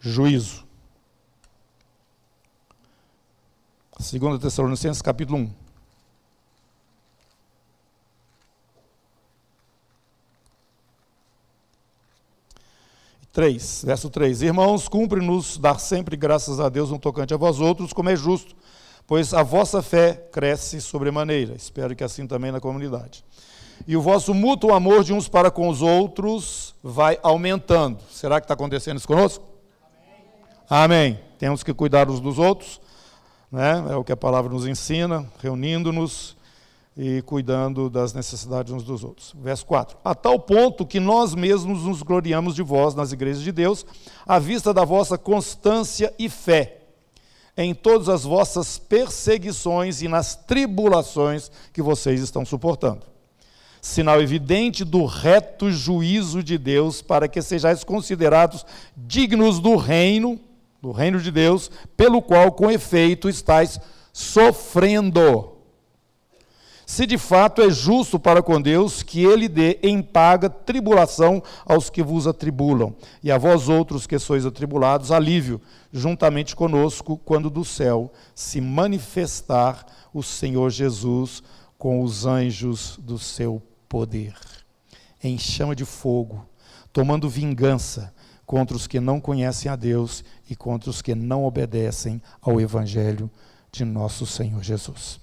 juízo. 0.01 0.65
2 4.01 4.41
Tessalonicenses, 4.41 5.03
capítulo 5.03 5.41
1. 5.41 5.51
3, 13.31 13.85
verso 13.85 14.09
3. 14.09 14.41
Irmãos, 14.43 14.89
cumpre-nos 14.89 15.59
dar 15.59 15.79
sempre 15.79 16.17
graças 16.17 16.59
a 16.59 16.71
Deus 16.71 16.91
no 16.91 16.99
tocante 16.99 17.35
a 17.35 17.37
vós 17.37 17.61
outros, 17.61 17.93
como 17.93 18.09
é 18.09 18.17
justo, 18.17 18.57
pois 19.07 19.35
a 19.35 19.43
vossa 19.43 19.83
fé 19.83 20.15
cresce 20.33 20.81
sobremaneira. 20.81 21.55
Espero 21.55 21.95
que 21.95 22.03
assim 22.03 22.27
também 22.27 22.51
na 22.51 22.59
comunidade. 22.59 23.23
E 23.87 23.99
o 23.99 24.03
vosso 24.03 24.33
mútuo 24.33 24.73
amor 24.73 25.05
de 25.05 25.13
uns 25.13 25.29
para 25.29 25.51
com 25.51 25.69
os 25.69 25.83
outros 25.83 26.75
vai 26.83 27.19
aumentando. 27.23 28.01
Será 28.11 28.41
que 28.41 28.47
está 28.47 28.55
acontecendo 28.55 28.97
isso 28.97 29.07
conosco? 29.07 29.45
Amém. 30.69 31.13
Amém. 31.13 31.21
Temos 31.39 31.63
que 31.63 31.75
cuidar 31.75 32.09
uns 32.09 32.21
dos 32.21 32.39
outros, 32.39 32.81
né? 33.51 33.85
é 33.91 33.97
o 33.97 34.05
que 34.05 34.13
a 34.13 34.17
palavra 34.17 34.53
nos 34.53 34.67
ensina, 34.67 35.27
reunindo-nos 35.43 36.37
e 36.97 37.23
cuidando 37.23 37.89
das 37.89 38.13
necessidades 38.13 38.73
uns 38.73 38.85
dos 38.85 39.03
outros. 39.05 39.35
Verso 39.41 39.65
4. 39.67 39.97
A 40.05 40.15
tal 40.15 40.39
ponto 40.39 40.87
que 40.87 41.01
nós 41.01 41.35
mesmos 41.35 41.85
nos 41.85 42.03
gloriamos 42.03 42.55
de 42.55 42.63
vós 42.63 42.95
nas 42.95 43.13
igrejas 43.13 43.43
de 43.43 43.53
Deus, 43.53 43.87
à 44.27 44.39
vista 44.39 44.75
da 44.75 44.85
vossa 44.85 45.17
constância 45.17 46.13
e 46.19 46.29
fé 46.29 46.81
em 47.57 47.75
todas 47.75 48.09
as 48.09 48.25
vossas 48.25 48.79
perseguições 48.79 50.03
e 50.03 50.09
nas 50.09 50.35
tribulações 50.35 51.51
que 51.73 51.83
vocês 51.83 52.21
estão 52.21 52.45
suportando. 52.45 53.03
Sinal 53.83 54.21
evidente 54.21 54.85
do 54.85 55.05
reto 55.05 55.71
juízo 55.71 56.43
de 56.43 56.59
Deus, 56.59 57.01
para 57.01 57.29
que 57.29 57.41
sejais 57.41 57.83
considerados 57.83 58.65
dignos 58.97 59.59
do 59.59 59.77
reino, 59.77 60.39
do 60.81 60.93
reino 60.93 61.21
de 61.21 61.31
Deus, 61.31 61.71
pelo 61.97 62.23
qual 62.23 62.53
com 62.53 62.71
efeito 62.71 63.29
estáis 63.29 63.79
sofrendo. 64.13 65.57
Se 66.91 67.07
de 67.07 67.17
fato 67.17 67.63
é 67.63 67.71
justo 67.71 68.19
para 68.19 68.43
com 68.43 68.61
Deus 68.61 69.05
que 69.05 69.23
ele 69.23 69.49
dê 69.49 69.79
em 69.81 70.03
paga 70.03 70.51
tribulação 70.51 71.41
aos 71.65 71.89
que 71.89 72.03
vos 72.03 72.27
atribulam, 72.27 72.97
e 73.23 73.31
a 73.31 73.39
vós 73.39 73.69
outros 73.69 74.09
que 74.09 74.19
sois 74.19 74.45
atribulados, 74.45 75.13
alívio, 75.13 75.61
juntamente 75.93 76.57
conosco, 76.57 77.17
quando 77.17 77.49
do 77.49 77.65
céu 77.65 78.13
se 78.35 78.61
manifestar 78.61 79.87
o 80.13 80.21
Senhor 80.21 80.69
Jesus 80.71 81.45
com 81.79 82.03
os 82.03 82.27
anjos 82.27 82.99
do 83.01 83.21
seu 83.21 83.63
poder, 83.89 84.35
em 85.23 85.39
chama 85.39 85.77
de 85.77 85.85
fogo, 85.85 86.45
tomando 86.93 87.29
vingança 87.29 88.13
contra 88.51 88.77
os 88.77 88.89
que 88.89 88.99
não 88.99 89.21
conhecem 89.21 89.71
a 89.71 89.77
Deus 89.77 90.25
e 90.51 90.57
contra 90.57 90.91
os 90.91 91.01
que 91.01 91.15
não 91.15 91.45
obedecem 91.45 92.21
ao 92.43 92.61
Evangelho 92.61 93.31
de 93.71 93.85
nosso 93.85 94.27
Senhor 94.27 94.61
Jesus. 94.61 95.21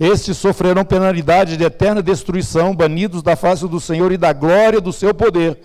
Estes 0.00 0.38
sofrerão 0.38 0.82
penalidade 0.82 1.58
de 1.58 1.64
eterna 1.64 2.02
destruição, 2.02 2.74
banidos 2.74 3.22
da 3.22 3.36
face 3.36 3.68
do 3.68 3.78
Senhor 3.78 4.10
e 4.10 4.16
da 4.16 4.32
glória 4.32 4.80
do 4.80 4.90
seu 4.90 5.12
poder, 5.12 5.60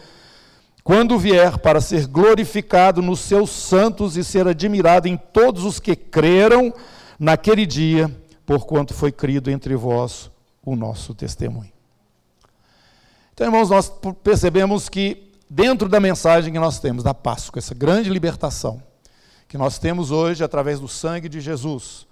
quando 0.83 1.17
vier 1.17 1.59
para 1.59 1.79
ser 1.79 2.07
glorificado 2.07 3.01
nos 3.01 3.21
seus 3.21 3.51
santos 3.51 4.17
e 4.17 4.23
ser 4.25 4.45
admirado 4.45 5.07
em 5.07 5.15
todos 5.15 5.63
os 5.63 5.79
que 5.79 5.95
creram 5.95 6.73
naquele 7.17 7.65
dia, 7.65 8.13
porquanto 8.45 8.93
foi 8.93 9.13
crido 9.13 9.49
entre 9.49 9.77
vós 9.77 10.29
o 10.61 10.75
nosso 10.75 11.15
testemunho. 11.15 11.71
Então, 13.33 13.47
irmãos, 13.47 13.69
nós 13.69 13.89
percebemos 14.21 14.89
que 14.89 15.30
dentro 15.53 15.89
da 15.89 15.99
mensagem 15.99 16.53
que 16.53 16.59
nós 16.59 16.79
temos 16.79 17.03
da 17.03 17.13
Páscoa, 17.13 17.59
essa 17.59 17.75
grande 17.75 18.09
libertação 18.09 18.81
que 19.49 19.57
nós 19.57 19.77
temos 19.77 20.09
hoje 20.09 20.45
através 20.45 20.79
do 20.79 20.87
sangue 20.87 21.27
de 21.27 21.41
Jesus, 21.41 22.07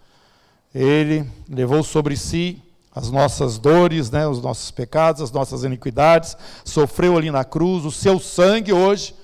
ele 0.75 1.25
levou 1.48 1.81
sobre 1.81 2.17
si 2.17 2.62
as 2.93 3.10
nossas 3.10 3.58
dores, 3.58 4.12
né, 4.12 4.27
os 4.27 4.41
nossos 4.41 4.72
pecados, 4.72 5.22
as 5.22 5.31
nossas 5.31 5.63
iniquidades, 5.63 6.36
sofreu 6.65 7.15
ali 7.15 7.31
na 7.31 7.46
cruz, 7.46 7.86
o 7.86 7.91
seu 7.91 8.19
sangue 8.19 8.74
hoje 8.74 9.15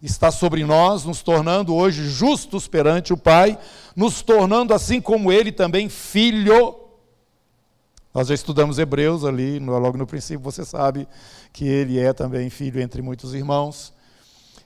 está 0.00 0.30
sobre 0.30 0.64
nós, 0.64 1.04
nos 1.04 1.20
tornando 1.20 1.74
hoje 1.74 2.08
justos 2.08 2.68
perante 2.68 3.12
o 3.12 3.16
Pai, 3.16 3.58
nos 3.96 4.22
tornando 4.22 4.72
assim 4.72 5.00
como 5.00 5.32
ele 5.32 5.50
também 5.50 5.88
filho. 5.88 6.76
Nós 8.14 8.28
já 8.28 8.34
estudamos 8.34 8.78
Hebreus 8.78 9.24
ali, 9.24 9.58
logo 9.58 9.98
no 9.98 10.06
princípio, 10.06 10.38
você 10.38 10.64
sabe 10.64 11.08
que 11.52 11.66
ele 11.66 11.98
é 11.98 12.12
também 12.12 12.48
filho 12.48 12.80
entre 12.80 13.02
muitos 13.02 13.34
irmãos. 13.34 13.92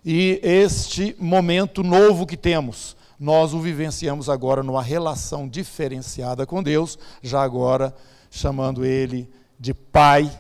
E 0.04 0.38
este 0.42 1.16
momento 1.18 1.82
novo 1.82 2.26
que 2.26 2.36
temos, 2.36 2.94
nós 3.18 3.54
o 3.54 3.60
vivenciamos 3.60 4.28
agora 4.28 4.62
numa 4.62 4.82
relação 4.82 5.48
diferenciada 5.48 6.44
com 6.44 6.62
Deus, 6.62 6.98
já 7.22 7.42
agora 7.42 7.94
chamando 8.30 8.84
Ele 8.84 9.26
de 9.58 9.72
Pai 9.72 10.30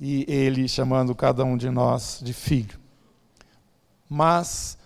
e 0.00 0.24
Ele 0.28 0.68
chamando 0.68 1.12
cada 1.12 1.44
um 1.44 1.56
de 1.56 1.68
nós 1.70 2.20
de 2.22 2.32
filho. 2.32 2.78
Mas 4.08 4.78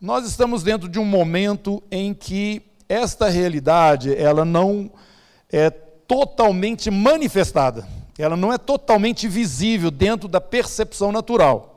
nós 0.00 0.24
estamos 0.28 0.62
dentro 0.62 0.88
de 0.88 1.00
um 1.00 1.04
momento 1.04 1.82
em 1.90 2.14
que 2.14 2.62
esta 2.88 3.28
realidade 3.28 4.14
ela 4.14 4.44
não 4.44 4.88
é 5.50 5.85
totalmente 6.06 6.90
manifestada, 6.90 7.86
ela 8.18 8.36
não 8.36 8.52
é 8.52 8.58
totalmente 8.58 9.28
visível 9.28 9.90
dentro 9.90 10.28
da 10.28 10.40
percepção 10.40 11.12
natural. 11.12 11.76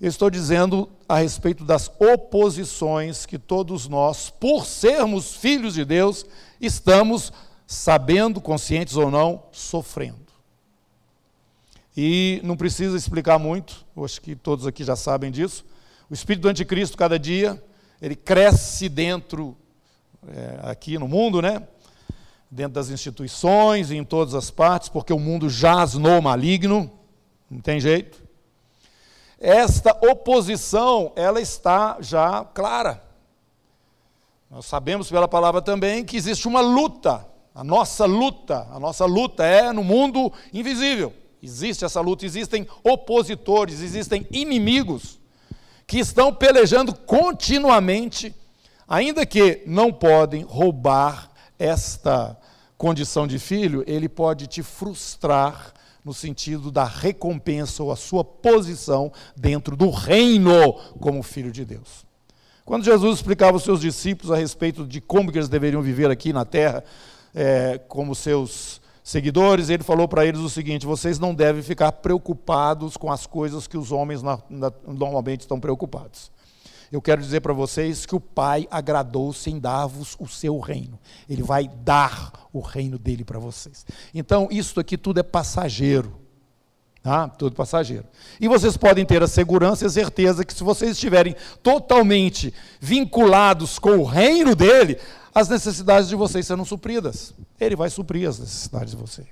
Eu 0.00 0.08
estou 0.08 0.30
dizendo 0.30 0.88
a 1.06 1.18
respeito 1.18 1.62
das 1.62 1.90
oposições 1.98 3.26
que 3.26 3.38
todos 3.38 3.86
nós, 3.86 4.30
por 4.30 4.64
sermos 4.64 5.34
filhos 5.36 5.74
de 5.74 5.84
Deus, 5.84 6.24
estamos 6.58 7.30
sabendo, 7.66 8.40
conscientes 8.40 8.96
ou 8.96 9.10
não, 9.10 9.42
sofrendo. 9.52 10.18
E 11.94 12.40
não 12.42 12.56
precisa 12.56 12.96
explicar 12.96 13.38
muito, 13.38 13.84
acho 14.02 14.22
que 14.22 14.34
todos 14.34 14.66
aqui 14.66 14.82
já 14.82 14.96
sabem 14.96 15.30
disso. 15.30 15.66
O 16.08 16.14
espírito 16.14 16.42
do 16.42 16.48
anticristo, 16.48 16.96
cada 16.96 17.18
dia, 17.18 17.62
ele 18.00 18.16
cresce 18.16 18.88
dentro, 18.88 19.54
é, 20.26 20.60
aqui 20.62 20.98
no 20.98 21.06
mundo, 21.06 21.42
né? 21.42 21.62
Dentro 22.50 22.72
das 22.72 22.90
instituições 22.90 23.90
e 23.90 23.96
em 23.96 24.04
todas 24.04 24.34
as 24.34 24.50
partes, 24.50 24.88
porque 24.88 25.12
o 25.12 25.18
mundo 25.18 25.48
jaz 25.48 25.94
no 25.94 26.20
maligno, 26.20 26.90
não 27.48 27.60
tem 27.60 27.78
jeito. 27.78 28.20
Esta 29.38 29.96
oposição, 30.06 31.12
ela 31.14 31.40
está 31.40 31.98
já 32.00 32.44
clara. 32.44 33.02
Nós 34.50 34.66
sabemos 34.66 35.08
pela 35.08 35.28
palavra 35.28 35.62
também 35.62 36.04
que 36.04 36.16
existe 36.16 36.48
uma 36.48 36.60
luta. 36.60 37.24
A 37.54 37.62
nossa 37.62 38.04
luta, 38.04 38.66
a 38.72 38.80
nossa 38.80 39.04
luta 39.06 39.44
é 39.44 39.72
no 39.72 39.84
mundo 39.84 40.32
invisível. 40.52 41.14
Existe 41.42 41.84
essa 41.84 42.00
luta, 42.00 42.26
existem 42.26 42.66
opositores, 42.84 43.80
existem 43.80 44.26
inimigos 44.30 45.18
que 45.86 45.98
estão 45.98 46.34
pelejando 46.34 46.94
continuamente, 46.94 48.34
ainda 48.86 49.24
que 49.24 49.62
não 49.66 49.92
podem 49.92 50.42
roubar 50.42 51.29
esta 51.60 52.36
condição 52.78 53.26
de 53.26 53.38
filho, 53.38 53.84
ele 53.86 54.08
pode 54.08 54.46
te 54.46 54.62
frustrar 54.62 55.74
no 56.02 56.14
sentido 56.14 56.70
da 56.70 56.84
recompensa 56.84 57.82
ou 57.82 57.92
a 57.92 57.96
sua 57.96 58.24
posição 58.24 59.12
dentro 59.36 59.76
do 59.76 59.90
reino 59.90 60.72
como 60.98 61.22
filho 61.22 61.52
de 61.52 61.62
Deus. 61.64 62.06
Quando 62.64 62.84
Jesus 62.84 63.16
explicava 63.16 63.52
aos 63.52 63.64
seus 63.64 63.80
discípulos 63.80 64.32
a 64.32 64.36
respeito 64.36 64.86
de 64.86 65.00
como 65.00 65.30
eles 65.30 65.48
deveriam 65.48 65.82
viver 65.82 66.10
aqui 66.10 66.32
na 66.32 66.46
terra, 66.46 66.82
é, 67.34 67.78
como 67.86 68.14
seus 68.14 68.80
seguidores, 69.04 69.68
ele 69.68 69.82
falou 69.82 70.08
para 70.08 70.24
eles 70.24 70.40
o 70.40 70.48
seguinte: 70.48 70.86
vocês 70.86 71.18
não 71.18 71.34
devem 71.34 71.62
ficar 71.62 71.92
preocupados 71.92 72.96
com 72.96 73.12
as 73.12 73.26
coisas 73.26 73.66
que 73.66 73.76
os 73.76 73.92
homens 73.92 74.22
na, 74.22 74.38
na, 74.48 74.72
normalmente 74.86 75.40
estão 75.40 75.60
preocupados. 75.60 76.30
Eu 76.90 77.00
quero 77.00 77.22
dizer 77.22 77.40
para 77.40 77.52
vocês 77.52 78.04
que 78.04 78.14
o 78.14 78.20
Pai 78.20 78.66
agradou-se 78.70 79.48
em 79.48 79.60
dar-vos 79.60 80.16
o 80.18 80.26
seu 80.26 80.58
reino. 80.58 80.98
Ele 81.28 81.42
vai 81.42 81.68
dar 81.68 82.48
o 82.52 82.60
reino 82.60 82.98
dele 82.98 83.24
para 83.24 83.38
vocês. 83.38 83.86
Então, 84.12 84.48
isso 84.50 84.80
aqui 84.80 84.98
tudo 84.98 85.20
é 85.20 85.22
passageiro. 85.22 86.18
Tá? 87.02 87.28
Tudo 87.28 87.54
passageiro. 87.54 88.04
E 88.40 88.48
vocês 88.48 88.76
podem 88.76 89.06
ter 89.06 89.22
a 89.22 89.28
segurança 89.28 89.84
e 89.84 89.86
a 89.86 89.90
certeza 89.90 90.44
que, 90.44 90.52
se 90.52 90.64
vocês 90.64 90.92
estiverem 90.92 91.36
totalmente 91.62 92.52
vinculados 92.80 93.78
com 93.78 93.98
o 93.98 94.04
reino 94.04 94.54
dele, 94.56 94.98
as 95.32 95.48
necessidades 95.48 96.08
de 96.08 96.16
vocês 96.16 96.46
serão 96.46 96.64
supridas. 96.64 97.32
Ele 97.58 97.76
vai 97.76 97.88
suprir 97.88 98.28
as 98.28 98.38
necessidades 98.38 98.90
de 98.90 98.96
vocês. 98.96 99.28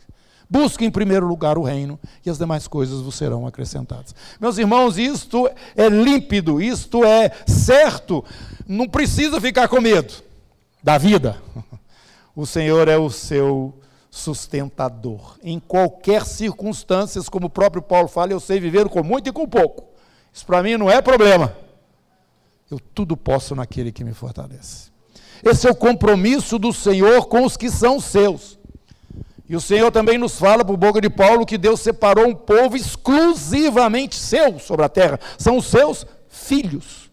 Busque 0.51 0.85
em 0.85 0.91
primeiro 0.91 1.27
lugar 1.27 1.59
o 1.59 1.63
reino 1.63 2.01
e 2.25 2.31
as 2.31 2.39
demais 2.39 2.67
coisas 2.67 3.01
vos 3.01 3.15
serão 3.15 3.47
acrescentadas. 3.47 4.15
Meus 4.41 4.57
irmãos, 4.57 4.97
isto 4.97 5.49
é 5.77 5.89
límpido, 5.89 6.61
isto 6.61 7.05
é 7.05 7.31
certo. 7.47 8.25
Não 8.67 8.89
precisa 8.89 9.41
ficar 9.41 9.69
com 9.69 9.81
medo 9.81 10.15
da 10.83 10.97
vida. 10.97 11.41
O 12.35 12.47
Senhor 12.47 12.87
é 12.87 12.97
o 12.97 13.11
seu 13.11 13.75
sustentador. 14.11 15.37
Em 15.43 15.59
qualquer 15.59 16.25
circunstância, 16.25 17.21
como 17.25 17.49
o 17.49 17.51
próprio 17.51 17.83
Paulo 17.83 18.09
fala, 18.09 18.33
eu 18.33 18.41
sei 18.41 18.61
viver 18.61 18.89
com 18.89 19.03
muito 19.03 19.29
e 19.29 19.33
com 19.33 19.47
pouco. 19.47 19.85
Isso 20.33 20.47
para 20.47 20.63
mim 20.63 20.77
não 20.77 20.91
é 20.91 21.03
problema. 21.03 21.55
Eu 22.71 22.79
tudo 22.79 23.17
posso 23.17 23.55
naquele 23.55 23.91
que 23.91 24.05
me 24.05 24.13
fortalece. 24.13 24.91
Esse 25.43 25.67
é 25.67 25.71
o 25.71 25.75
compromisso 25.75 26.59
do 26.59 26.73
Senhor 26.73 27.27
com 27.27 27.45
os 27.45 27.57
que 27.57 27.71
são 27.71 28.01
seus. 28.01 28.58
E 29.49 29.57
o 29.57 29.61
Senhor 29.61 29.91
também 29.91 30.19
nos 30.19 30.39
fala 30.39 30.65
por 30.65 30.77
boca 30.77 31.01
de 31.01 31.09
Paulo 31.09 31.47
que 31.47 31.57
Deus 31.57 31.81
separou 31.81 32.27
um 32.27 32.35
povo 32.35 32.77
exclusivamente 32.77 34.17
seu 34.17 34.59
sobre 34.59 34.85
a 34.85 34.89
terra. 34.89 35.19
São 35.39 35.57
os 35.57 35.67
seus 35.67 36.07
filhos. 36.29 37.11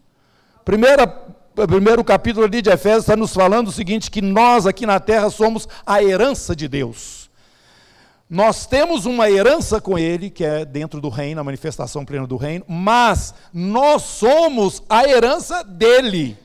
Primeira, 0.65 1.08
primeiro 1.08 2.04
capítulo 2.04 2.45
ali 2.45 2.62
de 2.62 2.69
Efésios 2.69 3.04
está 3.04 3.15
nos 3.15 3.34
falando 3.34 3.69
o 3.69 3.71
seguinte: 3.71 4.12
que 4.12 4.21
nós 4.21 4.67
aqui 4.67 4.86
na 4.86 5.00
terra 5.00 5.30
somos 5.30 5.67
a 5.86 6.04
herança 6.04 6.54
de 6.54 6.67
Deus. 6.67 7.30
Nós 8.30 8.65
temos 8.65 9.06
uma 9.06 9.30
herança 9.30 9.80
com 9.80 9.98
Ele, 9.98 10.30
que 10.30 10.43
é 10.43 10.65
dentro 10.65 11.00
do 11.00 11.10
reino, 11.10 11.39
a 11.39 11.43
manifestação 11.43 12.04
plena 12.04 12.26
do 12.26 12.38
reino, 12.38 12.65
mas 12.67 13.34
nós 13.54 14.02
somos 14.02 14.84
a 14.89 15.08
herança 15.08 15.63
dele. 15.63 16.36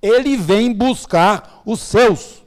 Ele 0.00 0.36
vem 0.36 0.72
buscar 0.72 1.62
os 1.64 1.80
seus. 1.80 2.42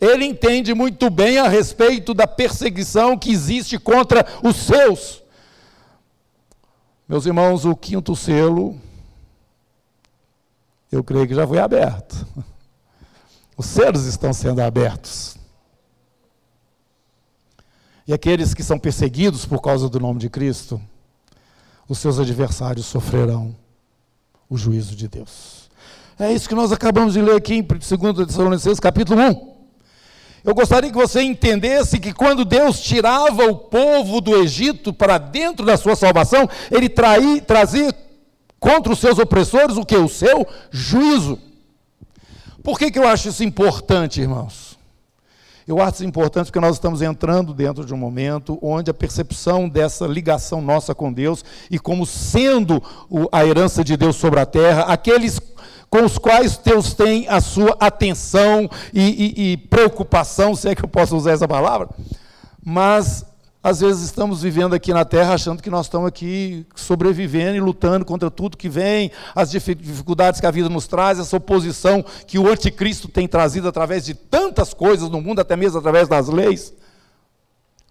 Ele 0.00 0.24
entende 0.24 0.74
muito 0.74 1.08
bem 1.10 1.38
a 1.38 1.48
respeito 1.48 2.12
da 2.12 2.26
perseguição 2.26 3.18
que 3.18 3.30
existe 3.30 3.78
contra 3.78 4.26
os 4.42 4.56
seus. 4.56 5.22
Meus 7.08 7.24
irmãos, 7.24 7.64
o 7.64 7.76
quinto 7.76 8.16
selo, 8.16 8.78
eu 10.90 11.04
creio 11.04 11.26
que 11.26 11.34
já 11.34 11.46
foi 11.46 11.58
aberto. 11.58 12.26
Os 13.56 13.64
selos 13.64 14.04
estão 14.04 14.34
sendo 14.34 14.60
abertos. 14.60 15.36
E 18.06 18.12
aqueles 18.12 18.52
que 18.52 18.62
são 18.62 18.78
perseguidos 18.78 19.46
por 19.46 19.62
causa 19.62 19.88
do 19.88 19.98
nome 19.98 20.20
de 20.20 20.28
Cristo, 20.28 20.80
os 21.88 21.98
seus 21.98 22.18
adversários 22.18 22.86
sofrerão 22.86 23.56
o 24.48 24.56
juízo 24.56 24.94
de 24.94 25.08
Deus. 25.08 25.70
É 26.18 26.32
isso 26.32 26.48
que 26.48 26.54
nós 26.54 26.70
acabamos 26.70 27.14
de 27.14 27.22
ler 27.22 27.36
aqui 27.36 27.54
em 27.54 27.62
2 27.62 28.26
Tessalonicenses, 28.26 28.78
capítulo 28.78 29.20
1. 29.20 29.55
Eu 30.46 30.54
gostaria 30.54 30.88
que 30.88 30.96
você 30.96 31.20
entendesse 31.22 31.98
que 31.98 32.12
quando 32.12 32.44
Deus 32.44 32.78
tirava 32.78 33.46
o 33.46 33.56
povo 33.56 34.20
do 34.20 34.36
Egito 34.36 34.92
para 34.92 35.18
dentro 35.18 35.66
da 35.66 35.76
sua 35.76 35.96
salvação, 35.96 36.48
ele 36.70 36.88
traí, 36.88 37.40
trazia 37.40 37.92
contra 38.60 38.92
os 38.92 39.00
seus 39.00 39.18
opressores 39.18 39.76
o 39.76 39.84
que? 39.84 39.96
O 39.96 40.08
seu 40.08 40.46
juízo. 40.70 41.36
Por 42.62 42.78
que, 42.78 42.92
que 42.92 42.98
eu 42.98 43.08
acho 43.08 43.28
isso 43.28 43.42
importante, 43.42 44.20
irmãos? 44.20 44.78
Eu 45.66 45.82
acho 45.82 45.94
isso 45.94 46.04
importante 46.04 46.46
porque 46.46 46.60
nós 46.60 46.76
estamos 46.76 47.02
entrando 47.02 47.52
dentro 47.52 47.84
de 47.84 47.92
um 47.92 47.96
momento 47.96 48.56
onde 48.62 48.88
a 48.88 48.94
percepção 48.94 49.68
dessa 49.68 50.06
ligação 50.06 50.62
nossa 50.62 50.94
com 50.94 51.12
Deus 51.12 51.44
e 51.68 51.76
como 51.76 52.06
sendo 52.06 52.80
a 53.32 53.44
herança 53.44 53.82
de 53.82 53.96
Deus 53.96 54.14
sobre 54.14 54.38
a 54.38 54.46
terra, 54.46 54.82
aqueles 54.82 55.40
com 55.96 56.04
os 56.04 56.18
quais 56.18 56.58
Deus 56.58 56.92
tem 56.92 57.26
a 57.26 57.40
sua 57.40 57.74
atenção 57.80 58.68
e, 58.92 59.00
e, 59.00 59.52
e 59.52 59.56
preocupação, 59.56 60.54
se 60.54 60.68
é 60.68 60.74
que 60.74 60.84
eu 60.84 60.88
posso 60.88 61.16
usar 61.16 61.32
essa 61.32 61.48
palavra, 61.48 61.88
mas 62.62 63.24
às 63.62 63.80
vezes 63.80 64.04
estamos 64.04 64.42
vivendo 64.42 64.74
aqui 64.74 64.92
na 64.92 65.06
terra 65.06 65.32
achando 65.32 65.62
que 65.62 65.70
nós 65.70 65.86
estamos 65.86 66.06
aqui 66.06 66.66
sobrevivendo 66.74 67.56
e 67.56 67.60
lutando 67.60 68.04
contra 68.04 68.30
tudo 68.30 68.58
que 68.58 68.68
vem, 68.68 69.10
as 69.34 69.50
dificuldades 69.50 70.38
que 70.38 70.46
a 70.46 70.50
vida 70.50 70.68
nos 70.68 70.86
traz, 70.86 71.18
essa 71.18 71.34
oposição 71.34 72.04
que 72.26 72.38
o 72.38 72.46
anticristo 72.46 73.08
tem 73.08 73.26
trazido 73.26 73.66
através 73.66 74.04
de 74.04 74.12
tantas 74.12 74.74
coisas 74.74 75.08
no 75.08 75.22
mundo, 75.22 75.40
até 75.40 75.56
mesmo 75.56 75.78
através 75.78 76.08
das 76.08 76.28
leis, 76.28 76.74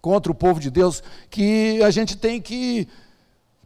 contra 0.00 0.30
o 0.30 0.34
povo 0.34 0.60
de 0.60 0.70
Deus, 0.70 1.02
que 1.28 1.82
a 1.82 1.90
gente 1.90 2.16
tem 2.16 2.40
que, 2.40 2.86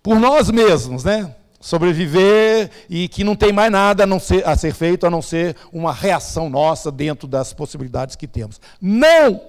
por 0.03 0.19
nós 0.19 0.51
mesmos, 0.51 1.05
né? 1.05 1.35
Sobreviver 1.61 2.71
e 2.89 3.07
que 3.07 3.23
não 3.23 3.37
tem 3.37 3.53
mais 3.53 3.71
nada 3.71 4.05
a, 4.05 4.19
ser, 4.19 4.49
a 4.49 4.57
ser 4.57 4.73
feito 4.73 5.07
a 5.07 5.11
não 5.11 5.21
ser 5.21 5.55
uma 5.71 5.93
reação 5.93 6.49
nossa 6.49 6.91
dentro 6.91 7.29
das 7.29 7.53
possibilidades 7.53 8.17
que 8.17 8.27
temos. 8.27 8.59
Não! 8.81 9.43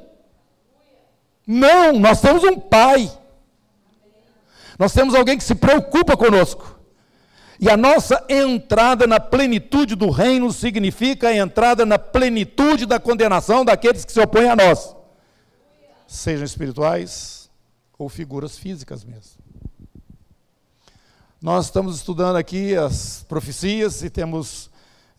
Não! 1.47 1.97
Nós 1.97 2.19
temos 2.19 2.43
um 2.43 2.59
pai. 2.59 3.09
Nós 4.77 4.91
temos 4.91 5.15
alguém 5.15 5.37
que 5.37 5.43
se 5.43 5.55
preocupa 5.55 6.17
conosco. 6.17 6.79
E 7.59 7.69
a 7.69 7.77
nossa 7.77 8.25
entrada 8.27 9.05
na 9.05 9.19
plenitude 9.19 9.95
do 9.95 10.09
reino 10.09 10.51
significa 10.51 11.27
a 11.27 11.37
entrada 11.37 11.85
na 11.85 11.99
plenitude 11.99 12.87
da 12.87 12.99
condenação 12.99 13.63
daqueles 13.63 14.03
que 14.03 14.11
se 14.11 14.19
opõem 14.19 14.49
a 14.49 14.55
nós, 14.55 14.95
sejam 16.07 16.43
espirituais 16.43 17.51
ou 17.99 18.09
figuras 18.09 18.57
físicas 18.57 19.03
mesmo. 19.03 19.40
Nós 21.41 21.65
estamos 21.65 21.95
estudando 21.95 22.35
aqui 22.35 22.75
as 22.75 23.25
profecias 23.27 24.03
e 24.03 24.11
temos 24.11 24.69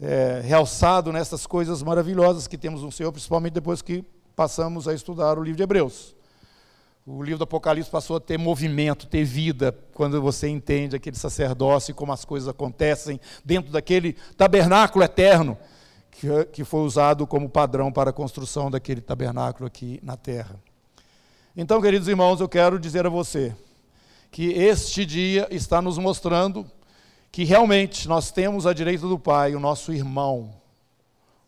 é, 0.00 0.40
realçado 0.44 1.12
nessas 1.12 1.48
coisas 1.48 1.82
maravilhosas 1.82 2.46
que 2.46 2.56
temos 2.56 2.84
no 2.84 2.92
Senhor, 2.92 3.10
principalmente 3.10 3.54
depois 3.54 3.82
que 3.82 4.04
passamos 4.36 4.86
a 4.86 4.94
estudar 4.94 5.36
o 5.36 5.42
livro 5.42 5.56
de 5.56 5.64
Hebreus. 5.64 6.14
O 7.04 7.24
livro 7.24 7.38
do 7.38 7.42
Apocalipse 7.42 7.90
passou 7.90 8.18
a 8.18 8.20
ter 8.20 8.38
movimento, 8.38 9.08
ter 9.08 9.24
vida, 9.24 9.76
quando 9.94 10.22
você 10.22 10.46
entende 10.46 10.94
aquele 10.94 11.16
sacerdócio 11.16 11.90
e 11.90 11.94
como 11.94 12.12
as 12.12 12.24
coisas 12.24 12.48
acontecem 12.48 13.18
dentro 13.44 13.72
daquele 13.72 14.12
tabernáculo 14.36 15.04
eterno 15.04 15.58
que, 16.12 16.28
que 16.52 16.62
foi 16.62 16.82
usado 16.82 17.26
como 17.26 17.48
padrão 17.48 17.90
para 17.90 18.10
a 18.10 18.12
construção 18.12 18.70
daquele 18.70 19.00
tabernáculo 19.00 19.66
aqui 19.66 19.98
na 20.04 20.16
terra. 20.16 20.54
Então, 21.56 21.82
queridos 21.82 22.06
irmãos, 22.06 22.40
eu 22.40 22.48
quero 22.48 22.78
dizer 22.78 23.04
a 23.08 23.10
você 23.10 23.52
que 24.32 24.48
este 24.48 25.04
dia 25.04 25.46
está 25.50 25.82
nos 25.82 25.98
mostrando 25.98 26.66
que 27.30 27.44
realmente 27.44 28.08
nós 28.08 28.32
temos 28.32 28.66
à 28.66 28.72
direita 28.72 29.06
do 29.06 29.18
Pai 29.18 29.54
o 29.54 29.60
nosso 29.60 29.92
irmão, 29.92 30.50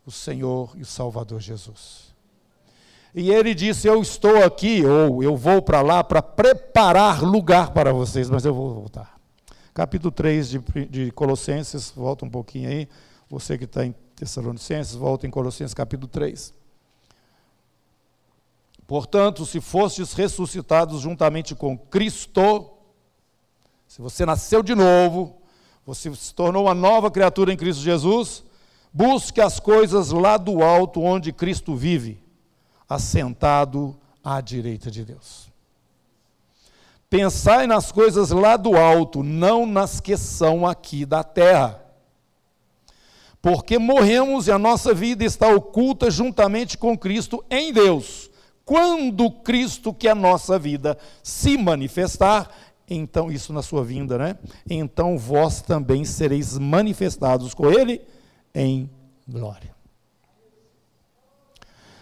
o 0.05 0.11
Senhor 0.11 0.71
e 0.77 0.83
o 0.83 0.87
Salvador 0.87 1.41
Jesus. 1.41 2.15
E 3.15 3.31
ele 3.31 3.55
disse: 3.55 3.89
Eu 3.89 4.03
estou 4.03 4.45
aqui, 4.45 4.85
ou 4.85 5.23
eu 5.23 5.35
vou 5.35 5.63
para 5.63 5.81
lá 5.81 6.05
para 6.05 6.21
preparar 6.21 7.23
lugar 7.23 7.73
para 7.73 7.91
vocês, 7.91 8.29
mas 8.29 8.45
eu 8.45 8.53
vou 8.53 8.75
voltar. 8.75 9.19
Capítulo 9.73 10.13
3 10.13 10.51
de, 10.51 10.59
de 10.91 11.11
Colossenses, 11.13 11.91
volta 11.91 12.27
um 12.27 12.31
pouquinho 12.31 12.69
aí. 12.69 12.89
Você 13.31 13.57
que 13.57 13.65
está 13.65 13.85
em 13.85 13.95
Tessalonicenses, 14.15 14.95
volta 14.95 15.27
em 15.27 15.31
Colossenses 15.31 15.73
capítulo 15.73 16.09
3. 16.09 16.53
Portanto, 18.87 19.47
se 19.47 19.59
fostes 19.61 20.13
ressuscitados 20.13 21.01
juntamente 21.01 21.55
com 21.55 21.79
Cristo, 21.79 22.74
se 23.95 24.03
você 24.03 24.27
nasceu 24.27 24.61
de 24.61 24.75
novo, 24.75 25.37
você 25.87 26.13
se 26.17 26.35
tornou 26.35 26.65
uma 26.65 26.75
nova 26.75 27.13
criatura 27.13 27.53
em 27.53 27.57
Cristo 27.57 27.81
Jesus, 27.81 28.43
busque 28.93 29.41
as 29.41 29.61
coisas 29.61 30.11
lá 30.11 30.37
do 30.37 30.65
alto 30.65 31.01
onde 31.01 31.33
Cristo 31.33 31.77
vive 31.77 32.21
assentado 32.89 33.97
à 34.25 34.41
direita 34.41 34.91
de 34.91 35.05
Deus. 35.05 35.49
Pensai 37.09 37.69
nas 37.69 37.93
coisas 37.93 38.31
lá 38.31 38.57
do 38.57 38.77
alto, 38.77 39.23
não 39.23 39.65
nas 39.65 40.01
que 40.01 40.17
são 40.17 40.67
aqui 40.67 41.07
da 41.07 41.23
terra. 41.23 41.81
Porque 43.41 43.79
morremos 43.79 44.49
e 44.49 44.51
a 44.51 44.59
nossa 44.59 44.93
vida 44.93 45.25
está 45.25 45.47
oculta 45.47 46.11
juntamente 46.11 46.77
com 46.77 46.99
Cristo 46.99 47.45
em 47.49 47.73
Deus. 47.73 48.29
Quando 48.65 49.31
Cristo, 49.31 49.95
que 49.95 50.09
é 50.09 50.11
a 50.11 50.17
nossa 50.17 50.59
vida, 50.59 50.99
se 51.23 51.57
manifestar, 51.57 52.51
então, 52.89 53.33
isso 53.33 53.53
na 53.53 53.63
sua 53.63 53.83
vinda, 53.83 54.19
né? 54.19 54.39
Então 54.69 55.17
vós 55.17 55.63
também 55.63 56.05
sereis 56.05 56.59
manifestados 56.59 57.55
com 57.55 57.71
Ele 57.71 58.03
em 58.55 58.91
glória. 59.27 59.75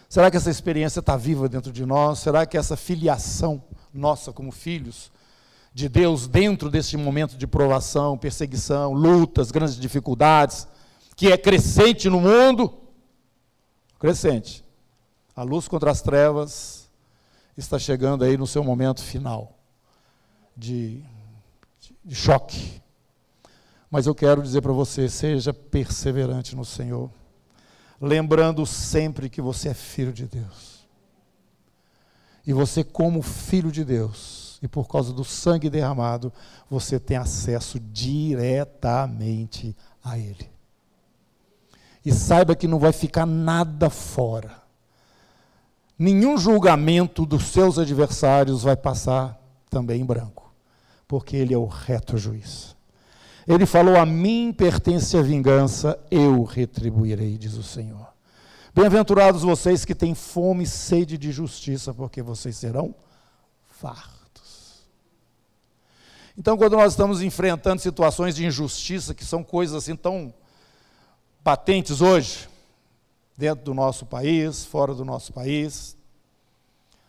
Será 0.09 0.31
que 0.31 0.37
essa 0.37 0.51
experiência 0.51 1.01
está 1.01 1.17
viva 1.17 1.49
dentro 1.49 1.73
de 1.73 1.87
nós? 1.87 2.19
Será 2.19 2.45
que 2.45 2.59
essa 2.59 2.77
filiação 2.77 3.63
nossa 3.95 4.33
como 4.33 4.51
filhos 4.51 5.11
de 5.73 5.89
Deus 5.89 6.27
dentro 6.27 6.69
desse 6.69 6.97
momento 6.97 7.37
de 7.37 7.47
provação, 7.47 8.19
perseguição, 8.19 8.93
lutas, 8.93 9.51
grandes 9.51 9.77
dificuldades, 9.77 10.69
que 11.17 11.33
é 11.33 11.39
crescente 11.39 12.11
no 12.11 12.21
mundo? 12.21 12.75
Crescente. 13.99 14.63
A 15.35 15.43
luz 15.43 15.67
contra 15.69 15.91
as 15.91 16.03
trevas 16.03 16.91
está 17.57 17.79
chegando 17.79 18.25
aí 18.25 18.37
no 18.37 18.47
seu 18.47 18.63
momento 18.63 19.03
final 19.03 19.62
de, 20.57 21.03
de 22.05 22.15
choque. 22.15 22.81
Mas 23.91 24.07
eu 24.07 24.15
quero 24.15 24.43
dizer 24.43 24.63
para 24.63 24.73
você: 24.73 25.09
seja 25.09 25.53
perseverante 25.53 26.57
no 26.57 26.65
Senhor 26.65 27.11
lembrando 28.03 28.67
sempre 28.67 29.31
que 29.31 29.41
você 29.41 29.69
é 29.69 29.75
filho 29.75 30.13
de 30.13 30.27
Deus. 30.27 30.83
E 32.45 32.53
você, 32.53 32.83
como 32.83 33.23
filho 33.23 33.71
de 33.71 33.85
Deus, 33.85 34.59
e 34.61 34.67
por 34.67 34.89
causa 34.89 35.13
do 35.13 35.23
sangue 35.23 35.71
derramado, 35.71 36.33
você 36.69 36.99
tem 36.99 37.17
acesso 37.17 37.79
diretamente 37.79 39.77
a 40.03 40.19
Ele. 40.19 40.51
E 42.05 42.13
saiba 42.13 42.57
que 42.57 42.67
não 42.67 42.81
vai 42.81 42.93
ficar 42.93 43.25
nada 43.25 43.89
fora. 43.89 44.61
Nenhum 45.97 46.37
julgamento 46.37 47.25
dos 47.25 47.45
seus 47.45 47.79
adversários 47.79 48.65
vai 48.65 48.77
passar 48.77 49.41
também 49.71 50.01
em 50.01 50.05
branco, 50.05 50.42
porque 51.13 51.37
Ele 51.37 51.53
é 51.53 51.59
o 51.59 51.67
reto 51.67 52.17
juiz. 52.17 52.75
Ele 53.47 53.67
falou: 53.67 53.99
A 53.99 54.07
mim 54.07 54.51
pertence 54.51 55.15
a 55.15 55.21
vingança, 55.21 56.03
eu 56.11 56.43
retribuirei, 56.43 57.37
diz 57.37 57.53
o 57.53 57.63
Senhor. 57.63 58.09
Bem-aventurados 58.75 59.43
vocês 59.43 59.85
que 59.85 59.95
têm 59.95 60.15
fome 60.15 60.65
e 60.65 60.67
sede 60.67 61.19
de 61.19 61.31
justiça, 61.31 61.93
porque 61.93 62.23
vocês 62.23 62.57
serão 62.57 62.95
fartos. 63.67 64.87
Então, 66.35 66.57
quando 66.57 66.79
nós 66.79 66.95
estamos 66.95 67.21
enfrentando 67.21 67.83
situações 67.83 68.35
de 68.35 68.47
injustiça, 68.47 69.13
que 69.13 69.23
são 69.23 69.45
coisas 69.45 69.77
assim 69.77 69.95
tão 69.95 70.33
patentes 71.45 72.01
hoje, 72.01 72.49
dentro 73.37 73.63
do 73.67 73.75
nosso 73.75 74.07
país, 74.07 74.65
fora 74.65 74.95
do 74.95 75.05
nosso 75.05 75.31
país, 75.31 75.95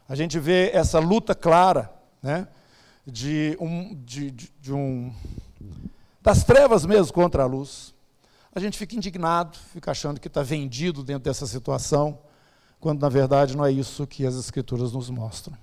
a 0.10 0.14
gente 0.14 0.38
vê 0.40 0.72
essa 0.74 1.00
luta 1.00 1.34
clara, 1.34 1.90
né, 2.22 2.50
de 3.06 3.58
um, 3.60 3.96
de, 3.96 4.32
de, 4.32 4.54
de 4.60 4.74
um 4.74 5.14
das 6.22 6.44
trevas 6.44 6.86
mesmo 6.86 7.14
contra 7.14 7.44
a 7.44 7.46
luz. 7.46 7.94
A 8.56 8.60
gente 8.60 8.78
fica 8.78 8.96
indignado, 8.96 9.58
fica 9.74 9.92
achando 9.92 10.20
que 10.20 10.28
está 10.28 10.42
vendido 10.42 11.04
dentro 11.04 11.24
dessa 11.24 11.46
situação, 11.46 12.20
quando 12.80 13.02
na 13.02 13.10
verdade 13.10 13.58
não 13.58 13.66
é 13.66 13.72
isso 13.72 14.08
que 14.08 14.26
as 14.26 14.36
Escrituras 14.36 14.94
nos 14.94 15.10
mostram. 15.10 15.58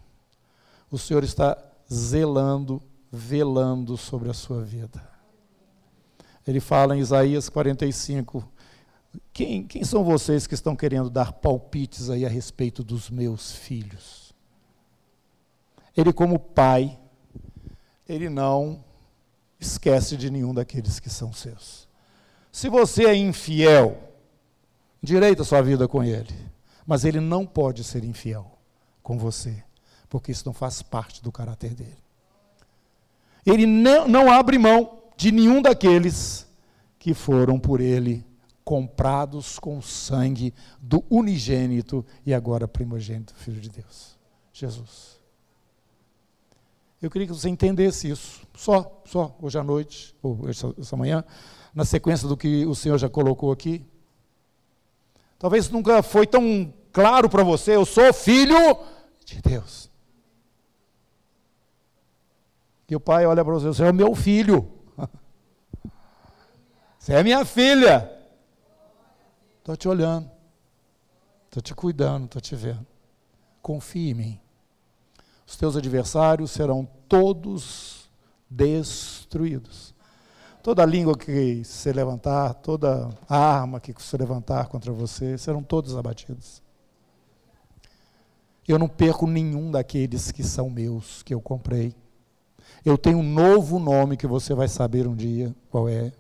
O 0.91 0.99
Senhor 0.99 1.23
está 1.25 1.57
zelando, 1.93 2.83
velando 3.11 3.97
sobre 3.97 4.29
a 4.29 4.35
sua 4.35 4.63
vida. 4.63 5.09
Ele 6.47 6.61
fala 6.61 6.97
em 6.97 7.01
Isaías 7.01 7.49
45, 7.49 8.47
quem, 9.33 9.67
quem 9.67 9.85
são 9.85 10.05
vocês 10.05 10.47
que 10.47 10.55
estão 10.55 10.75
querendo 10.75 11.09
dar 11.09 11.33
palpites 11.33 12.11
aí 12.11 12.27
a 12.27 12.29
respeito 12.29 12.83
dos 12.83 13.09
meus 13.09 13.53
filhos? 13.53 14.35
Ele, 15.97 16.13
como 16.13 16.39
pai, 16.39 17.00
ele 18.11 18.29
não 18.29 18.83
esquece 19.61 20.17
de 20.17 20.31
nenhum 20.31 20.53
daqueles 20.53 20.99
que 20.99 21.09
são 21.09 21.33
seus. 21.33 21.89
Se 22.51 22.69
você 22.69 23.05
é 23.05 23.15
infiel, 23.15 23.97
direita 25.01 25.45
sua 25.45 25.63
vida 25.63 25.87
com 25.87 26.03
ele, 26.03 26.35
mas 26.85 27.05
ele 27.05 27.21
não 27.21 27.47
pode 27.47 27.85
ser 27.85 28.03
infiel 28.03 28.59
com 29.01 29.17
você, 29.17 29.63
porque 30.09 30.33
isso 30.33 30.43
não 30.45 30.53
faz 30.53 30.83
parte 30.83 31.23
do 31.23 31.31
caráter 31.31 31.73
dele. 31.73 31.99
Ele 33.47 33.65
não, 33.65 34.09
não 34.09 34.31
abre 34.31 34.59
mão 34.59 34.99
de 35.17 35.31
nenhum 35.31 35.63
daqueles 35.63 36.49
que 36.99 37.15
foram 37.15 37.61
por 37.61 37.81
ele 37.81 38.27
comprados 38.65 39.59
com 39.59 39.79
o 39.79 39.83
sangue 39.83 40.53
do 40.81 41.05
unigênito 41.09 42.05
e 42.27 42.35
agora 42.35 42.67
primogênito 42.67 43.35
Filho 43.37 43.61
de 43.61 43.71
Deus, 43.71 44.19
Jesus. 44.53 45.20
Eu 47.01 47.11
queria 47.11 47.27
que 47.27 47.33
você 47.33 47.49
entendesse 47.49 48.11
isso, 48.11 48.47
só, 48.55 49.03
só, 49.07 49.35
hoje 49.41 49.59
à 49.59 49.65
noite, 49.65 50.15
ou 50.23 50.47
essa, 50.49 50.75
essa 50.79 50.97
manhã, 50.97 51.25
na 51.75 51.85
sequência 51.85 52.29
do 52.29 52.37
que 52.37 52.67
o 52.67 52.75
Senhor 52.75 52.99
já 52.99 53.09
colocou 53.09 53.51
aqui. 53.51 53.87
Talvez 55.39 55.71
nunca 55.71 56.03
foi 56.03 56.27
tão 56.27 56.73
claro 56.93 57.31
para 57.31 57.43
você, 57.43 57.75
eu 57.75 57.87
sou 57.87 58.13
filho 58.13 58.59
de 59.25 59.41
Deus. 59.41 59.91
E 62.87 62.95
o 62.95 63.01
pai 63.01 63.25
olha 63.25 63.43
para 63.43 63.55
você, 63.55 63.69
você 63.69 63.85
é 63.85 63.91
o 63.91 63.95
meu 63.95 64.15
filho. 64.15 64.71
Você 66.99 67.15
é 67.15 67.23
minha 67.23 67.47
filha. 67.47 68.13
Estou 69.59 69.75
te 69.75 69.89
olhando. 69.89 70.31
Estou 71.47 71.63
te 71.63 71.75
cuidando, 71.75 72.27
estou 72.27 72.43
te 72.43 72.55
vendo. 72.55 72.87
Confie 73.63 74.11
em 74.11 74.15
mim 74.15 74.41
os 75.51 75.57
teus 75.57 75.77
adversários 75.77 76.53
serão 76.53 76.89
todos 77.09 78.09
destruídos. 78.49 79.93
Toda 80.63 80.87
língua 80.87 81.19
que 81.19 81.65
se 81.65 81.93
levantar, 81.93 82.55
toda 82.55 83.11
arma 83.29 83.81
que 83.81 83.93
se 84.01 84.17
levantar 84.17 84.69
contra 84.69 84.93
você, 84.93 85.37
serão 85.37 85.61
todos 85.61 85.97
abatidos. 85.97 86.63
Eu 88.69 88.79
não 88.79 88.87
perco 88.87 89.27
nenhum 89.27 89.73
daqueles 89.73 90.31
que 90.31 90.45
são 90.45 90.71
meus, 90.71 91.25
que 91.25 91.35
eu 91.35 91.41
comprei. 91.41 91.97
Eu 92.85 92.97
tenho 92.97 93.19
um 93.19 93.29
novo 93.29 93.81
nome 93.81 94.17
que 94.17 94.29
você 94.29 94.55
vai 94.55 94.69
saber 94.69 95.09
um 95.09 95.17
dia 95.17 95.53
qual 95.69 95.89
é. 95.89 96.13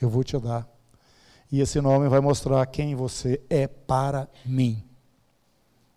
Eu 0.00 0.10
vou 0.10 0.24
te 0.24 0.36
dar. 0.36 0.68
E 1.50 1.60
esse 1.60 1.80
nome 1.80 2.08
vai 2.08 2.18
mostrar 2.18 2.66
quem 2.66 2.96
você 2.96 3.40
é 3.48 3.68
para 3.68 4.28
mim, 4.44 4.82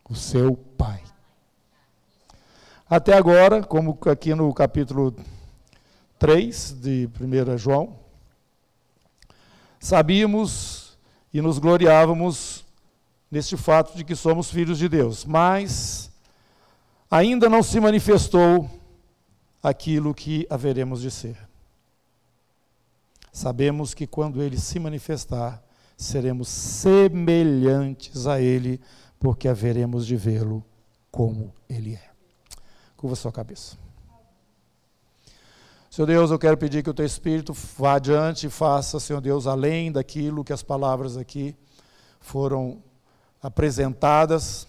o 0.08 0.13
seu 0.13 0.55
Pai. 0.55 1.01
Até 2.88 3.13
agora, 3.13 3.63
como 3.63 3.98
aqui 4.06 4.36
no 4.36 4.54
capítulo 4.54 5.15
3 6.19 6.71
de 6.74 7.10
1 7.19 7.58
João, 7.58 7.98
sabíamos 9.80 10.95
e 11.34 11.41
nos 11.41 11.58
gloriávamos 11.58 12.63
neste 13.32 13.58
fato 13.58 13.98
de 13.98 14.04
que 14.04 14.15
somos 14.15 14.52
filhos 14.52 14.78
de 14.78 14.88
Deus, 14.88 15.26
mas 15.26 16.12
ainda 17.10 17.50
não 17.50 17.63
se 17.63 17.80
manifestou 17.80 18.69
aquilo 19.63 20.13
que 20.13 20.45
haveremos 20.48 21.02
de 21.02 21.10
ser. 21.10 21.38
Sabemos 23.34 23.95
que 23.95 24.06
quando 24.06 24.43
ele 24.43 24.60
se 24.60 24.80
manifestar, 24.80 25.60
seremos 25.98 26.50
semelhantes 26.50 28.28
a 28.28 28.39
ele, 28.39 28.80
porque 29.19 29.48
haveremos 29.48 30.06
de 30.06 30.15
vê-lo 30.15 30.63
como 31.10 31.52
ele 31.67 31.95
é. 31.95 32.14
Curva 32.97 33.15
sua 33.15 33.31
cabeça. 33.31 33.77
Senhor 35.89 36.08
Deus, 36.08 36.31
eu 36.31 36.39
quero 36.39 36.58
pedir 36.58 36.84
que 36.84 36.89
o 36.89 36.93
teu 36.93 37.05
Espírito 37.05 37.53
vá 37.77 37.95
adiante 37.95 38.47
e 38.47 38.49
faça, 38.49 38.99
Senhor 38.99 39.21
Deus, 39.21 39.47
além 39.47 39.91
daquilo 39.91 40.43
que 40.43 40.51
as 40.51 40.62
palavras 40.62 41.15
aqui 41.15 41.55
foram 42.19 42.84
apresentadas, 43.41 44.67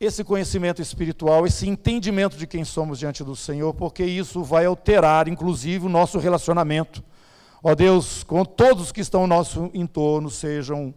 esse 0.00 0.24
conhecimento 0.24 0.82
espiritual, 0.82 1.46
esse 1.46 1.68
entendimento 1.68 2.36
de 2.36 2.44
quem 2.44 2.64
somos 2.64 2.98
diante 2.98 3.22
do 3.22 3.36
Senhor, 3.36 3.72
porque 3.72 4.04
isso 4.04 4.42
vai 4.42 4.66
alterar, 4.66 5.28
inclusive, 5.28 5.86
o 5.86 5.88
nosso 5.88 6.18
relacionamento. 6.18 7.04
Ó 7.62 7.72
Deus, 7.76 8.24
com 8.24 8.44
todos 8.44 8.90
que 8.90 9.00
estão 9.00 9.20
ao 9.20 9.26
nosso 9.28 9.70
entorno, 9.72 10.28
sejam 10.28 10.92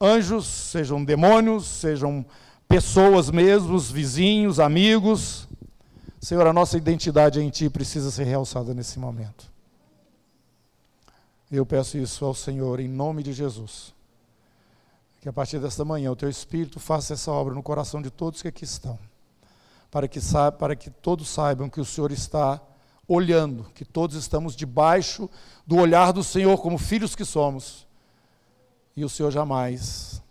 anjos, 0.00 0.46
sejam 0.46 1.04
demônios, 1.04 1.64
sejam 1.64 2.26
pessoas 2.68 3.30
mesmos, 3.30 3.90
vizinhos, 3.90 4.60
amigos. 4.60 5.48
Senhor, 6.20 6.46
a 6.46 6.52
nossa 6.52 6.76
identidade 6.76 7.40
em 7.40 7.50
Ti 7.50 7.68
precisa 7.68 8.10
ser 8.10 8.24
realçada 8.24 8.72
nesse 8.72 8.98
momento. 8.98 9.52
Eu 11.50 11.64
peço 11.64 11.98
isso 11.98 12.24
ao 12.24 12.34
Senhor 12.34 12.80
em 12.80 12.88
nome 12.88 13.22
de 13.22 13.32
Jesus 13.32 13.94
que 15.24 15.28
a 15.30 15.32
partir 15.32 15.58
desta 15.58 15.86
manhã 15.86 16.12
o 16.12 16.16
teu 16.16 16.28
Espírito 16.28 16.78
faça 16.78 17.14
essa 17.14 17.32
obra 17.32 17.54
no 17.54 17.62
coração 17.62 18.02
de 18.02 18.10
todos 18.10 18.42
que 18.42 18.48
aqui 18.48 18.64
estão, 18.64 18.98
para 19.90 20.06
que, 20.06 20.20
para 20.58 20.76
que 20.76 20.90
todos 20.90 21.30
saibam 21.30 21.70
que 21.70 21.80
o 21.80 21.84
Senhor 21.84 22.12
está 22.12 22.60
olhando, 23.08 23.64
que 23.74 23.86
todos 23.86 24.16
estamos 24.16 24.54
debaixo 24.54 25.30
do 25.66 25.76
olhar 25.76 26.12
do 26.12 26.22
Senhor 26.22 26.58
como 26.58 26.76
filhos 26.76 27.16
que 27.16 27.24
somos, 27.24 27.86
e 28.94 29.02
o 29.02 29.08
Senhor 29.08 29.30
jamais 29.30 30.22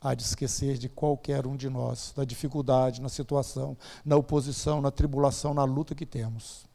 há 0.00 0.14
de 0.14 0.22
esquecer 0.22 0.78
de 0.78 0.88
qualquer 0.88 1.46
um 1.46 1.56
de 1.56 1.68
nós, 1.68 2.12
da 2.16 2.24
dificuldade, 2.24 3.00
na 3.00 3.08
situação, 3.08 3.76
na 4.04 4.16
oposição, 4.16 4.80
na 4.80 4.90
tribulação, 4.90 5.52
na 5.54 5.64
luta 5.64 5.94
que 5.94 6.06
temos. 6.06 6.66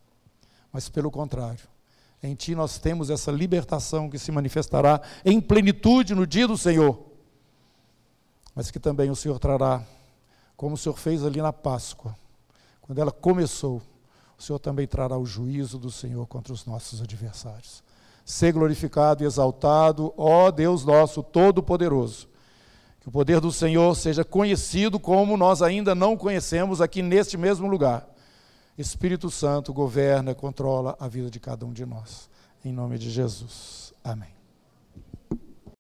Mas 0.72 0.90
pelo 0.90 1.12
contrário, 1.12 1.68
em 2.22 2.36
Ti 2.36 2.56
nós 2.56 2.78
temos 2.78 3.10
essa 3.10 3.32
libertação 3.32 4.10
que 4.10 4.20
se 4.20 4.32
manifestará 4.32 5.02
em 5.24 5.40
plenitude 5.40 6.16
no 6.16 6.28
dia 6.28 6.48
do 6.48 6.58
Senhor 6.58 7.14
mas 8.56 8.70
que 8.70 8.80
também 8.80 9.10
o 9.10 9.16
Senhor 9.16 9.40
trará, 9.40 9.84
como 10.56 10.76
o 10.76 10.78
Senhor 10.78 10.98
fez 10.98 11.24
ali 11.24 11.42
na 11.42 11.52
Páscoa, 11.52 12.16
quando 12.82 13.00
ela 13.00 13.12
começou, 13.12 13.82
o 14.38 14.42
Senhor 14.42 14.60
também 14.60 14.86
trará 14.86 15.18
o 15.18 15.26
juízo 15.26 15.80
do 15.80 15.90
Senhor 15.90 16.28
contra 16.28 16.54
os 16.54 16.66
nossos 16.66 17.02
adversários. 17.02 17.84
Ser 18.26 18.52
glorificado 18.52 19.24
e 19.24 19.26
exaltado, 19.26 20.14
ó 20.18 20.52
Deus 20.52 20.86
nosso 20.86 21.24
Todo-Poderoso. 21.24 22.28
Que 23.04 23.10
o 23.10 23.12
poder 23.12 23.42
do 23.42 23.52
Senhor 23.52 23.94
seja 23.96 24.24
conhecido 24.24 24.98
como 24.98 25.36
nós 25.36 25.62
ainda 25.62 25.94
não 25.94 26.16
conhecemos 26.16 26.80
aqui 26.80 27.02
neste 27.02 27.38
mesmo 27.38 27.68
lugar. 27.68 28.08
Espírito 28.78 29.30
Santo 29.30 29.74
governa, 29.74 30.34
controla 30.34 30.96
a 30.98 31.08
vida 31.10 31.30
de 31.30 31.38
cada 31.38 31.66
um 31.66 31.74
de 31.74 31.86
nós. 31.86 32.30
Em 32.64 32.72
nome 32.72 32.98
de 32.98 33.12
Jesus. 33.12 33.94
Amém. 34.02 34.33